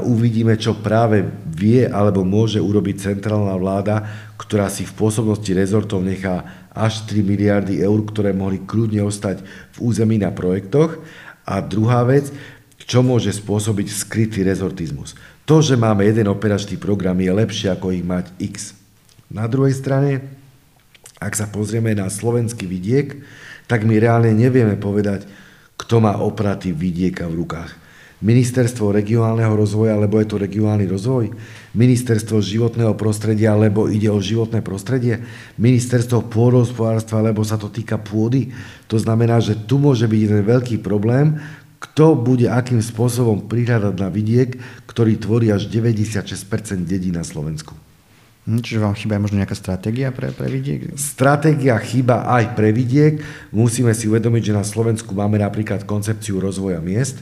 uvidíme, 0.07 0.55
čo 0.55 0.79
práve 0.79 1.27
vie 1.51 1.91
alebo 1.91 2.23
môže 2.23 2.63
urobiť 2.63 3.11
centrálna 3.11 3.59
vláda, 3.59 4.07
ktorá 4.39 4.71
si 4.71 4.87
v 4.87 4.95
pôsobnosti 4.95 5.51
rezortov 5.51 5.99
nechá 5.99 6.47
až 6.71 7.11
3 7.11 7.27
miliardy 7.27 7.83
eur, 7.83 7.99
ktoré 8.07 8.31
mohli 8.31 8.63
kľudne 8.63 9.03
ostať 9.03 9.43
v 9.75 9.79
území 9.83 10.23
na 10.23 10.31
projektoch. 10.31 11.03
A 11.43 11.59
druhá 11.59 12.07
vec, 12.07 12.31
čo 12.79 13.03
môže 13.03 13.35
spôsobiť 13.35 13.87
skrytý 13.91 14.43
rezortizmus. 14.43 15.15
To, 15.51 15.59
že 15.59 15.75
máme 15.75 16.07
jeden 16.07 16.31
operačný 16.31 16.79
program, 16.79 17.19
je 17.19 17.27
lepšie 17.27 17.75
ako 17.75 17.91
ich 17.91 18.07
mať 18.07 18.31
X. 18.39 18.71
Na 19.35 19.51
druhej 19.51 19.75
strane, 19.75 20.23
ak 21.19 21.35
sa 21.35 21.51
pozrieme 21.51 21.91
na 21.91 22.07
slovenský 22.07 22.71
vidiek, 22.71 23.19
tak 23.67 23.83
my 23.83 23.99
reálne 23.99 24.31
nevieme 24.31 24.79
povedať, 24.79 25.27
kto 25.75 26.07
má 26.07 26.23
opratý 26.23 26.71
vidieka 26.71 27.27
v 27.27 27.43
rukách. 27.43 27.75
Ministerstvo 28.23 28.95
regionálneho 28.95 29.51
rozvoja, 29.51 29.99
lebo 29.99 30.23
je 30.23 30.31
to 30.31 30.39
regionálny 30.39 30.87
rozvoj, 30.87 31.35
ministerstvo 31.75 32.39
životného 32.39 32.95
prostredia, 32.95 33.51
lebo 33.59 33.91
ide 33.91 34.07
o 34.07 34.23
životné 34.23 34.63
prostredie, 34.63 35.19
ministerstvo 35.59 36.31
pôdohospodárstva, 36.31 37.27
lebo 37.27 37.43
sa 37.43 37.59
to 37.59 37.67
týka 37.67 37.99
pôdy. 37.99 38.55
To 38.87 39.03
znamená, 39.03 39.43
že 39.43 39.59
tu 39.59 39.83
môže 39.83 40.07
byť 40.07 40.21
jeden 40.31 40.47
veľký 40.47 40.79
problém, 40.79 41.43
kto 41.81 42.13
bude 42.13 42.45
akým 42.45 42.85
spôsobom 42.85 43.49
prihľadať 43.49 43.95
na 43.97 44.13
vidiek, 44.13 44.61
ktorý 44.85 45.17
tvorí 45.17 45.49
až 45.49 45.65
96% 45.73 46.85
dedí 46.85 47.09
na 47.09 47.25
Slovensku. 47.25 47.73
Hm, 48.45 48.61
čiže 48.61 48.81
vám 48.85 48.97
chýba 48.97 49.21
možno 49.21 49.41
nejaká 49.41 49.57
stratégia 49.57 50.13
pre, 50.13 50.33
pre 50.33 50.49
vidiek? 50.49 50.93
Stratégia 50.97 51.77
chýba 51.81 52.29
aj 52.29 52.53
pre 52.53 52.73
vidiek. 52.73 53.21
Musíme 53.53 53.97
si 53.97 54.09
uvedomiť, 54.09 54.53
že 54.53 54.57
na 54.57 54.65
Slovensku 54.65 55.13
máme 55.17 55.41
napríklad 55.41 55.89
koncepciu 55.89 56.41
rozvoja 56.41 56.81
miest, 56.85 57.21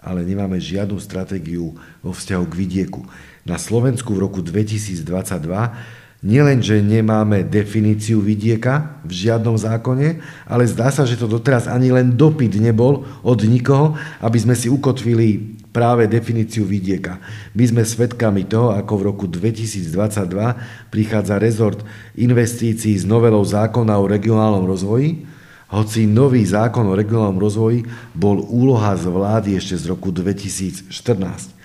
ale 0.00 0.24
nemáme 0.24 0.60
žiadnu 0.60 1.00
stratégiu 1.00 1.76
vo 2.04 2.12
vzťahu 2.12 2.44
k 2.48 2.58
vidieku. 2.60 3.02
Na 3.48 3.56
Slovensku 3.56 4.12
v 4.12 4.24
roku 4.24 4.40
2022 4.44 5.00
Nielen, 6.18 6.58
že 6.58 6.82
nemáme 6.82 7.46
definíciu 7.46 8.18
vidieka 8.18 8.98
v 9.06 9.22
žiadnom 9.22 9.54
zákone, 9.54 10.18
ale 10.50 10.66
zdá 10.66 10.90
sa, 10.90 11.06
že 11.06 11.14
to 11.14 11.30
doteraz 11.30 11.70
ani 11.70 11.94
len 11.94 12.18
dopyt 12.18 12.58
nebol 12.58 13.06
od 13.22 13.38
nikoho, 13.46 13.94
aby 14.18 14.34
sme 14.34 14.58
si 14.58 14.66
ukotvili 14.66 15.54
práve 15.70 16.10
definíciu 16.10 16.66
vidieka. 16.66 17.22
My 17.54 17.70
sme 17.70 17.86
svedkami 17.86 18.50
toho, 18.50 18.74
ako 18.74 18.92
v 18.98 19.06
roku 19.14 19.24
2022 19.30 19.94
prichádza 20.90 21.38
rezort 21.38 21.86
investícií 22.18 22.98
s 22.98 23.06
novelou 23.06 23.46
zákona 23.46 23.94
o 23.94 24.10
regionálnom 24.10 24.66
rozvoji, 24.66 25.22
hoci 25.70 26.08
nový 26.10 26.42
zákon 26.42 26.82
o 26.88 26.98
regionálnom 26.98 27.38
rozvoji 27.38 27.86
bol 28.10 28.42
úloha 28.42 28.96
z 28.98 29.06
vlády 29.06 29.50
ešte 29.54 29.76
z 29.76 29.84
roku 29.86 30.10
2014. 30.10 31.57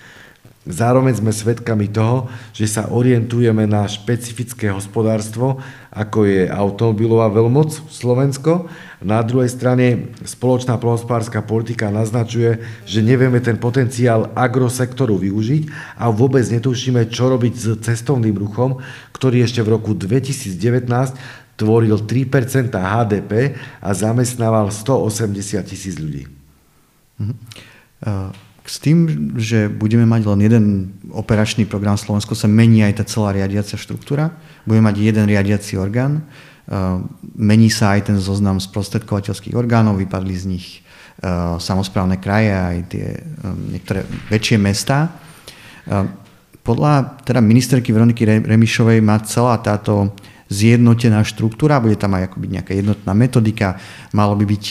Zároveň 0.64 1.20
sme 1.20 1.36
svedkami 1.36 1.91
toho, 1.91 2.32
že 2.55 2.72
sa 2.72 2.88
orientujeme 2.88 3.68
na 3.68 3.84
špecifické 3.84 4.72
hospodárstvo, 4.72 5.59
ako 5.91 6.24
je 6.24 6.47
automobilová 6.47 7.28
veľmoc 7.28 7.91
Slovensko. 7.91 8.72
Na 9.03 9.20
druhej 9.28 9.51
strane 9.51 10.16
spoločná 10.24 10.80
plnohospodárska 10.80 11.43
politika 11.43 11.91
naznačuje, 11.91 12.64
že 12.88 13.03
nevieme 13.03 13.43
ten 13.43 13.59
potenciál 13.59 14.32
agrosektoru 14.32 15.20
využiť 15.20 15.68
a 15.99 16.07
vôbec 16.07 16.47
netušíme, 16.47 17.11
čo 17.11 17.28
robiť 17.28 17.53
s 17.59 17.66
cestovným 17.84 18.39
ruchom, 18.39 18.80
ktorý 19.11 19.43
ešte 19.43 19.59
v 19.68 19.76
roku 19.76 19.91
2019 19.91 20.88
tvoril 21.59 21.99
3% 22.07 22.72
HDP 22.72 23.59
a 23.84 23.89
zamestnával 23.91 24.72
180 24.72 25.59
tisíc 25.68 25.99
ľudí. 25.99 26.24
Mm-hmm. 27.20 27.36
Uh... 28.07 28.52
S 28.64 28.80
tým, 28.80 29.36
že 29.36 29.68
budeme 29.68 30.07
mať 30.07 30.24
len 30.24 30.39
jeden 30.39 30.66
operačný 31.11 31.68
program 31.68 31.99
Slovensko, 31.99 32.32
sa 32.32 32.47
mení 32.47 32.80
aj 32.88 32.99
tá 32.99 33.03
celá 33.03 33.36
riadiacia 33.36 33.76
štruktúra. 33.76 34.32
Budeme 34.64 34.88
mať 34.88 35.03
jeden 35.03 35.28
riadiaci 35.28 35.76
orgán. 35.76 36.24
Mení 37.36 37.68
sa 37.68 37.99
aj 37.99 38.07
ten 38.07 38.18
zoznam 38.24 38.64
sprostredkovateľských 38.64 39.51
orgánov, 39.51 39.99
vypadli 39.99 40.36
z 40.39 40.45
nich 40.47 40.68
samozprávne 41.59 42.24
kraje, 42.24 42.55
aj 42.55 42.78
tie 42.88 43.20
niektoré 43.68 44.07
väčšie 44.32 44.55
mesta. 44.55 45.11
Podľa 46.64 47.20
teda 47.28 47.43
ministerky 47.43 47.91
Veroniky 47.91 48.47
Remišovej 48.47 49.03
má 49.03 49.20
celá 49.28 49.59
táto 49.59 50.16
zjednotená 50.47 51.20
štruktúra, 51.28 51.84
bude 51.84 51.99
tam 51.99 52.16
aj 52.16 52.32
akoby 52.32 52.47
nejaká 52.47 52.72
jednotná 52.72 53.11
metodika, 53.11 53.76
malo 54.16 54.39
by 54.39 54.47
byť 54.47 54.64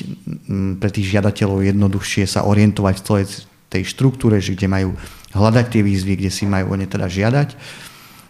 pre 0.81 0.89
tých 0.89 1.13
žiadateľov 1.13 1.61
jednoduchšie 1.61 2.25
sa 2.25 2.49
orientovať 2.49 2.95
v 2.97 3.05
celej 3.05 3.25
tej 3.73 3.89
štruktúre, 3.89 4.37
že 4.45 4.53
kde 4.53 4.69
majú 4.69 4.91
hľadať 5.33 5.67
tie 5.73 5.83
výzvy, 5.83 6.21
kde 6.21 6.31
si 6.31 6.45
majú 6.45 6.73
o 6.73 6.77
teda 6.77 7.09
žiadať. 7.09 7.49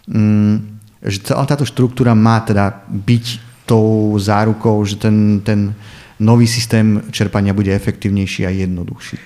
Mm, 0.06 0.78
že 1.02 1.18
celá 1.26 1.42
táto 1.50 1.66
štruktúra 1.66 2.14
má 2.14 2.38
teda 2.46 2.86
byť 2.86 3.26
tou 3.66 4.14
zárukou, 4.18 4.78
že 4.86 4.98
ten, 5.02 5.42
ten 5.42 5.74
nový 6.22 6.46
systém 6.46 7.02
čerpania 7.10 7.50
bude 7.50 7.74
efektívnejší 7.74 8.46
a 8.46 8.54
jednoduchší. 8.54 9.18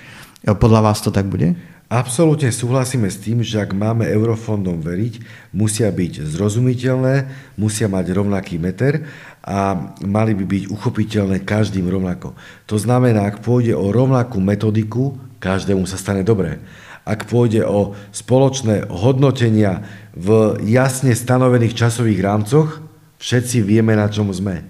Podľa 0.47 0.81
vás 0.81 1.01
to 1.05 1.13
tak 1.13 1.29
bude? 1.29 1.53
Absolútne 1.87 2.51
súhlasíme 2.51 3.07
s 3.07 3.15
tým, 3.23 3.39
že 3.39 3.63
ak 3.63 3.71
máme 3.71 4.03
eurofondom 4.11 4.83
veriť, 4.83 5.23
musia 5.55 5.87
byť 5.87 6.19
zrozumiteľné, 6.19 7.15
musia 7.55 7.87
mať 7.87 8.11
rovnaký 8.11 8.59
meter 8.59 9.07
a 9.39 9.95
mali 10.03 10.35
by 10.35 10.43
byť 10.43 10.63
uchopiteľné 10.67 11.47
každým 11.47 11.87
rovnako. 11.87 12.35
To 12.67 12.75
znamená, 12.75 13.31
ak 13.31 13.39
pôjde 13.39 13.71
o 13.71 13.87
rovnakú 13.95 14.43
metodiku, 14.43 15.15
každému 15.37 15.85
sa 15.85 15.99
stane 15.99 16.21
dobre. 16.25 16.61
Ak 17.07 17.29
pôjde 17.31 17.63
o 17.63 17.95
spoločné 18.11 18.91
hodnotenia 18.91 19.85
v 20.11 20.59
jasne 20.67 21.15
stanovených 21.15 21.77
časových 21.77 22.19
rámcoch, 22.19 22.83
všetci 23.21 23.63
vieme, 23.63 23.95
na 23.95 24.11
čom 24.11 24.27
sme. 24.33 24.67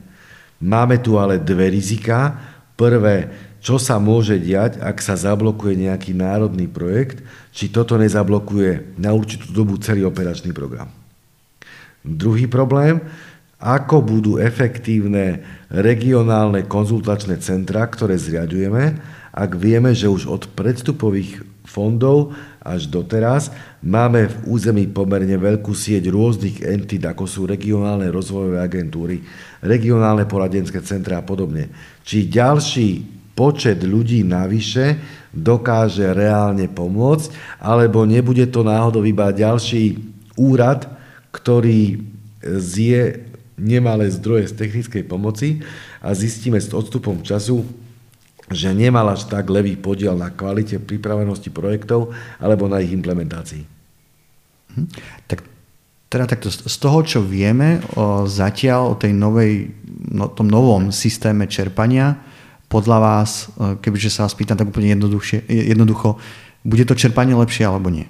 Máme 0.61 1.01
tu 1.01 1.18
ale 1.18 1.41
dve 1.41 1.74
rizika. 1.74 2.38
Prvé, 2.78 3.34
čo 3.57 3.82
sa 3.82 3.97
môže 3.97 4.38
diať, 4.38 4.78
ak 4.78 5.01
sa 5.01 5.18
zablokuje 5.18 5.89
nejaký 5.89 6.13
národný 6.13 6.70
projekt, 6.70 7.26
či 7.49 7.74
toto 7.74 7.97
nezablokuje 7.97 9.01
na 9.01 9.18
určitú 9.18 9.49
dobu 9.49 9.82
celý 9.82 10.05
operačný 10.05 10.53
program. 10.53 10.93
Druhý 12.05 12.45
problém, 12.45 13.01
ako 13.57 14.05
budú 14.05 14.32
efektívne 14.38 15.41
regionálne 15.74 16.70
konzultačné 16.70 17.41
centra, 17.41 17.89
ktoré 17.89 18.13
zriadujeme, 18.13 19.16
ak 19.38 19.53
vieme, 19.53 19.93
že 19.93 20.09
už 20.09 20.25
od 20.25 20.49
predstupových 20.57 21.45
fondov 21.61 22.33
až 22.57 22.89
doteraz 22.89 23.53
máme 23.85 24.25
v 24.25 24.35
území 24.49 24.89
pomerne 24.89 25.38
veľkú 25.38 25.77
sieť 25.77 26.09
rôznych 26.09 26.65
entít, 26.65 27.05
ako 27.05 27.29
sú 27.29 27.45
regionálne 27.45 28.09
rozvojové 28.09 28.57
agentúry, 28.57 29.21
regionálne 29.61 30.25
poradenské 30.25 30.81
centra 30.81 31.21
a 31.21 31.27
podobne. 31.27 31.69
Či 32.01 32.33
ďalší 32.33 32.89
počet 33.38 33.85
ľudí 33.85 34.25
navyše 34.25 34.97
dokáže 35.29 36.17
reálne 36.17 36.65
pomôcť, 36.65 37.61
alebo 37.61 38.09
nebude 38.09 38.49
to 38.49 38.65
náhodou 38.65 39.05
iba 39.05 39.29
ďalší 39.29 40.01
úrad, 40.33 40.89
ktorý 41.29 42.01
zje 42.41 43.21
nemalé 43.53 44.09
zdroje 44.09 44.49
z 44.49 44.57
technickej 44.57 45.03
pomoci 45.05 45.61
a 46.01 46.17
zistíme 46.17 46.57
s 46.57 46.73
odstupom 46.73 47.21
času, 47.21 47.61
že 48.47 48.71
nemal 48.71 49.11
až 49.11 49.27
tak 49.27 49.51
levý 49.51 49.75
podiel 49.75 50.15
na 50.15 50.31
kvalite 50.31 50.79
pripravenosti 50.79 51.51
projektov 51.51 52.15
alebo 52.39 52.71
na 52.71 52.79
ich 52.79 52.91
implementácii. 52.95 53.63
Mhm. 54.75 54.85
Tak 55.27 55.39
teda 56.07 56.23
takto, 56.23 56.47
z 56.47 56.77
toho, 56.79 57.03
čo 57.03 57.19
vieme 57.19 57.83
o, 57.99 58.23
zatiaľ 58.23 58.95
o 58.95 58.99
tej 58.99 59.11
novej, 59.11 59.75
no, 60.07 60.31
tom 60.31 60.47
novom 60.47 60.87
systéme 60.95 61.51
čerpania, 61.51 62.15
podľa 62.71 62.97
vás, 62.99 63.51
e, 63.59 63.75
kebyže 63.79 64.11
sa 64.11 64.23
vás 64.23 64.35
pýtam 64.35 64.55
tak 64.55 64.71
úplne 64.71 64.95
jednoducho, 65.47 66.15
bude 66.63 66.83
to 66.87 66.95
čerpanie 66.95 67.35
lepšie 67.35 67.67
alebo 67.67 67.91
nie? 67.91 68.07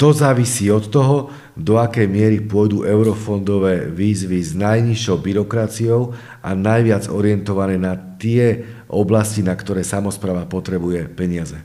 To 0.00 0.16
závisí 0.16 0.72
od 0.72 0.88
toho, 0.88 1.28
do 1.52 1.76
akej 1.76 2.08
miery 2.08 2.40
pôjdu 2.40 2.88
eurofondové 2.88 3.92
výzvy 3.92 4.40
s 4.40 4.56
najnižšou 4.56 5.20
byrokraciou 5.20 6.16
a 6.40 6.56
najviac 6.56 7.12
orientované 7.12 7.76
na 7.76 8.00
tie 8.16 8.64
oblasti, 8.88 9.44
na 9.44 9.52
ktoré 9.52 9.84
samozpráva 9.84 10.48
potrebuje 10.48 11.04
peniaze. 11.12 11.60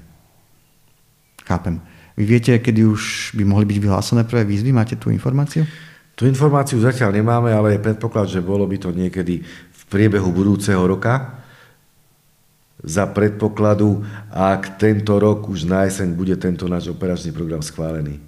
Chápem. 1.48 1.80
Vy 2.20 2.24
viete, 2.28 2.52
kedy 2.60 2.84
už 2.84 3.32
by 3.40 3.44
mohli 3.48 3.64
byť 3.72 3.80
vyhlásené 3.80 4.28
prvé 4.28 4.44
výzvy? 4.44 4.76
Máte 4.76 5.00
tú 5.00 5.16
informáciu? 5.16 5.64
Tú 6.16 6.28
informáciu 6.28 6.80
zatiaľ 6.84 7.16
nemáme, 7.16 7.56
ale 7.56 7.80
je 7.80 7.86
predpoklad, 7.88 8.28
že 8.28 8.44
bolo 8.44 8.68
by 8.68 8.76
to 8.80 8.92
niekedy 8.92 9.48
v 9.48 9.82
priebehu 9.88 10.32
budúceho 10.36 10.84
roka. 10.84 11.44
Za 12.86 13.10
predpokladu, 13.10 14.06
ak 14.30 14.78
tento 14.78 15.18
rok 15.18 15.50
už 15.50 15.66
na 15.66 15.90
jeseň 15.90 16.14
bude 16.14 16.38
tento 16.38 16.70
náš 16.70 16.94
operačný 16.94 17.34
program 17.34 17.66
schválený. 17.66 18.22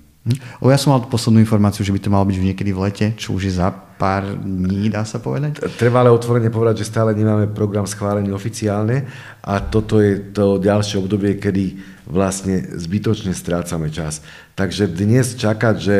O, 0.60 0.68
ja 0.68 0.76
som 0.76 0.92
mal 0.92 1.08
poslednú 1.08 1.40
informáciu, 1.40 1.88
že 1.88 1.94
by 1.96 2.00
to 2.04 2.12
malo 2.12 2.28
byť 2.28 2.36
niekedy 2.44 2.72
v 2.76 2.82
lete, 2.84 3.06
čo 3.16 3.40
už 3.40 3.48
je 3.48 3.54
za 3.64 3.72
pár 3.72 4.28
dní, 4.36 4.92
dá 4.92 5.08
sa 5.08 5.24
povedať? 5.24 5.64
Treba 5.80 6.04
ale 6.04 6.12
otvorene 6.12 6.52
povedať, 6.52 6.84
že 6.84 6.92
stále 6.92 7.16
nemáme 7.16 7.48
program 7.48 7.88
schválený 7.88 8.36
oficiálne 8.36 9.08
a 9.40 9.64
toto 9.64 10.04
je 10.04 10.36
to 10.36 10.60
ďalšie 10.60 11.00
obdobie, 11.00 11.40
kedy 11.40 11.80
vlastne 12.08 12.60
zbytočne 12.76 13.32
strácame 13.32 13.88
čas. 13.88 14.20
Takže 14.60 14.92
dnes 14.92 15.36
čakať, 15.40 15.76
že 15.80 15.98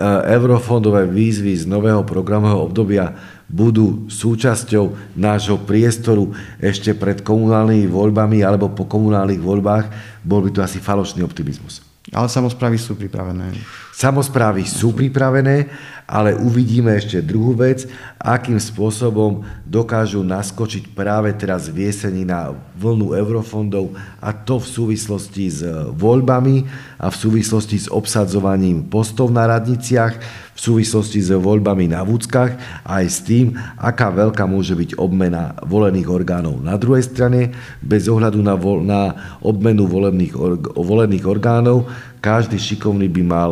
eurofondové 0.00 1.04
výzvy 1.04 1.52
z 1.52 1.68
nového 1.68 2.00
programového 2.08 2.64
obdobia 2.64 3.12
budú 3.44 4.08
súčasťou 4.08 5.16
nášho 5.20 5.60
priestoru 5.68 6.32
ešte 6.56 6.96
pred 6.96 7.20
komunálnymi 7.20 7.92
voľbami 7.92 8.40
alebo 8.40 8.72
po 8.72 8.88
komunálnych 8.88 9.44
voľbách, 9.44 9.92
bol 10.24 10.40
by 10.40 10.50
to 10.56 10.64
asi 10.64 10.80
falošný 10.80 11.20
optimizmus. 11.20 11.91
Ale 12.10 12.26
samozprávy 12.26 12.82
sú 12.82 12.98
pripravené. 12.98 13.54
Samozprávy 13.94 14.66
sú 14.66 14.90
pripravené, 14.90 15.70
ale 16.10 16.34
uvidíme 16.34 16.90
ešte 16.98 17.22
druhú 17.22 17.54
vec, 17.54 17.86
akým 18.18 18.58
spôsobom 18.58 19.46
dokážu 19.62 20.26
naskočiť 20.26 20.90
práve 20.98 21.30
teraz 21.38 21.70
v 21.70 21.86
jeseni 21.86 22.26
na 22.26 22.50
vlnu 22.74 23.14
eurofondov 23.14 23.94
a 24.18 24.34
to 24.34 24.58
v 24.58 24.66
súvislosti 24.66 25.44
s 25.46 25.62
voľbami 25.94 26.66
a 26.98 27.06
v 27.06 27.16
súvislosti 27.16 27.86
s 27.86 27.88
obsadzovaním 27.88 28.82
postov 28.90 29.30
na 29.30 29.46
radniciach, 29.46 30.18
v 30.52 30.60
súvislosti 30.60 31.24
s 31.24 31.32
voľbami 31.32 31.88
na 31.88 32.04
vúckach 32.04 32.54
a 32.84 33.00
aj 33.00 33.06
s 33.08 33.18
tým, 33.24 33.56
aká 33.80 34.12
veľká 34.12 34.44
môže 34.44 34.76
byť 34.76 35.00
obmena 35.00 35.56
volených 35.64 36.08
orgánov. 36.12 36.60
Na 36.60 36.76
druhej 36.76 37.08
strane, 37.08 37.56
bez 37.80 38.04
ohľadu 38.04 38.38
na, 38.44 38.54
vo, 38.54 38.84
na 38.84 39.16
obmenu 39.40 39.88
volených, 39.88 40.36
volených 40.76 41.24
orgánov, 41.24 41.88
každý 42.20 42.60
šikovný 42.60 43.08
by 43.08 43.22
mal 43.24 43.50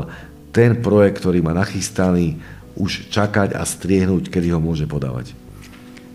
ten 0.53 0.77
projekt, 0.79 1.25
ktorý 1.25 1.41
má 1.41 1.57
nachystaný, 1.57 2.37
už 2.77 3.13
čakať 3.13 3.57
a 3.57 3.63
striehnúť, 3.65 4.33
kedy 4.33 4.53
ho 4.55 4.61
môže 4.63 4.89
podávať. 4.89 5.37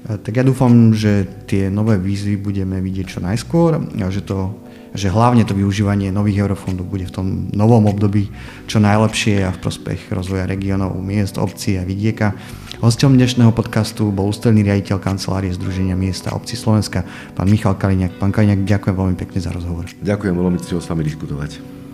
Tak 0.06 0.34
ja 0.38 0.46
dúfam, 0.46 0.94
že 0.94 1.26
tie 1.50 1.74
nové 1.74 1.98
výzvy 1.98 2.38
budeme 2.38 2.78
vidieť 2.78 3.18
čo 3.18 3.20
najskôr 3.26 3.82
a 3.82 4.08
že, 4.14 4.22
to, 4.22 4.54
že 4.96 5.12
hlavne 5.12 5.43
to 5.43 5.54
využívanie 5.54 6.10
nových 6.10 6.48
eurofondov 6.48 6.88
bude 6.88 7.06
v 7.06 7.14
tom 7.14 7.28
novom 7.52 7.86
období 7.91 8.32
čo 8.66 8.80
najlepšie 8.80 9.43
a 9.46 9.54
v 9.54 9.62
prospech 9.62 10.10
rozvoja 10.10 10.48
regionov, 10.48 10.96
miest, 11.04 11.36
obcí 11.36 11.76
a 11.76 11.84
vidieka. 11.84 12.34
Hostom 12.80 13.16
dnešného 13.16 13.56
podcastu 13.56 14.10
bol 14.12 14.32
ústredný 14.32 14.64
riaditeľ 14.64 15.00
kancelárie 15.00 15.52
Združenia 15.54 15.96
miesta 15.96 16.32
a 16.32 16.38
obcí 16.39 16.56
Slovenska, 16.60 17.04
pán 17.36 17.48
Michal 17.52 17.76
Kaliňák. 17.76 18.20
Pán 18.20 18.36
Kaliňák, 18.36 18.68
ďakujem 18.68 18.96
veľmi 18.96 19.16
pekne 19.16 19.39
za 19.39 19.52
rozhovor. 19.52 19.88
Ďakujem 20.04 20.36
veľmi 20.36 20.58
s 20.60 20.88
vami 20.89 21.04
diskutovať. 21.04 21.85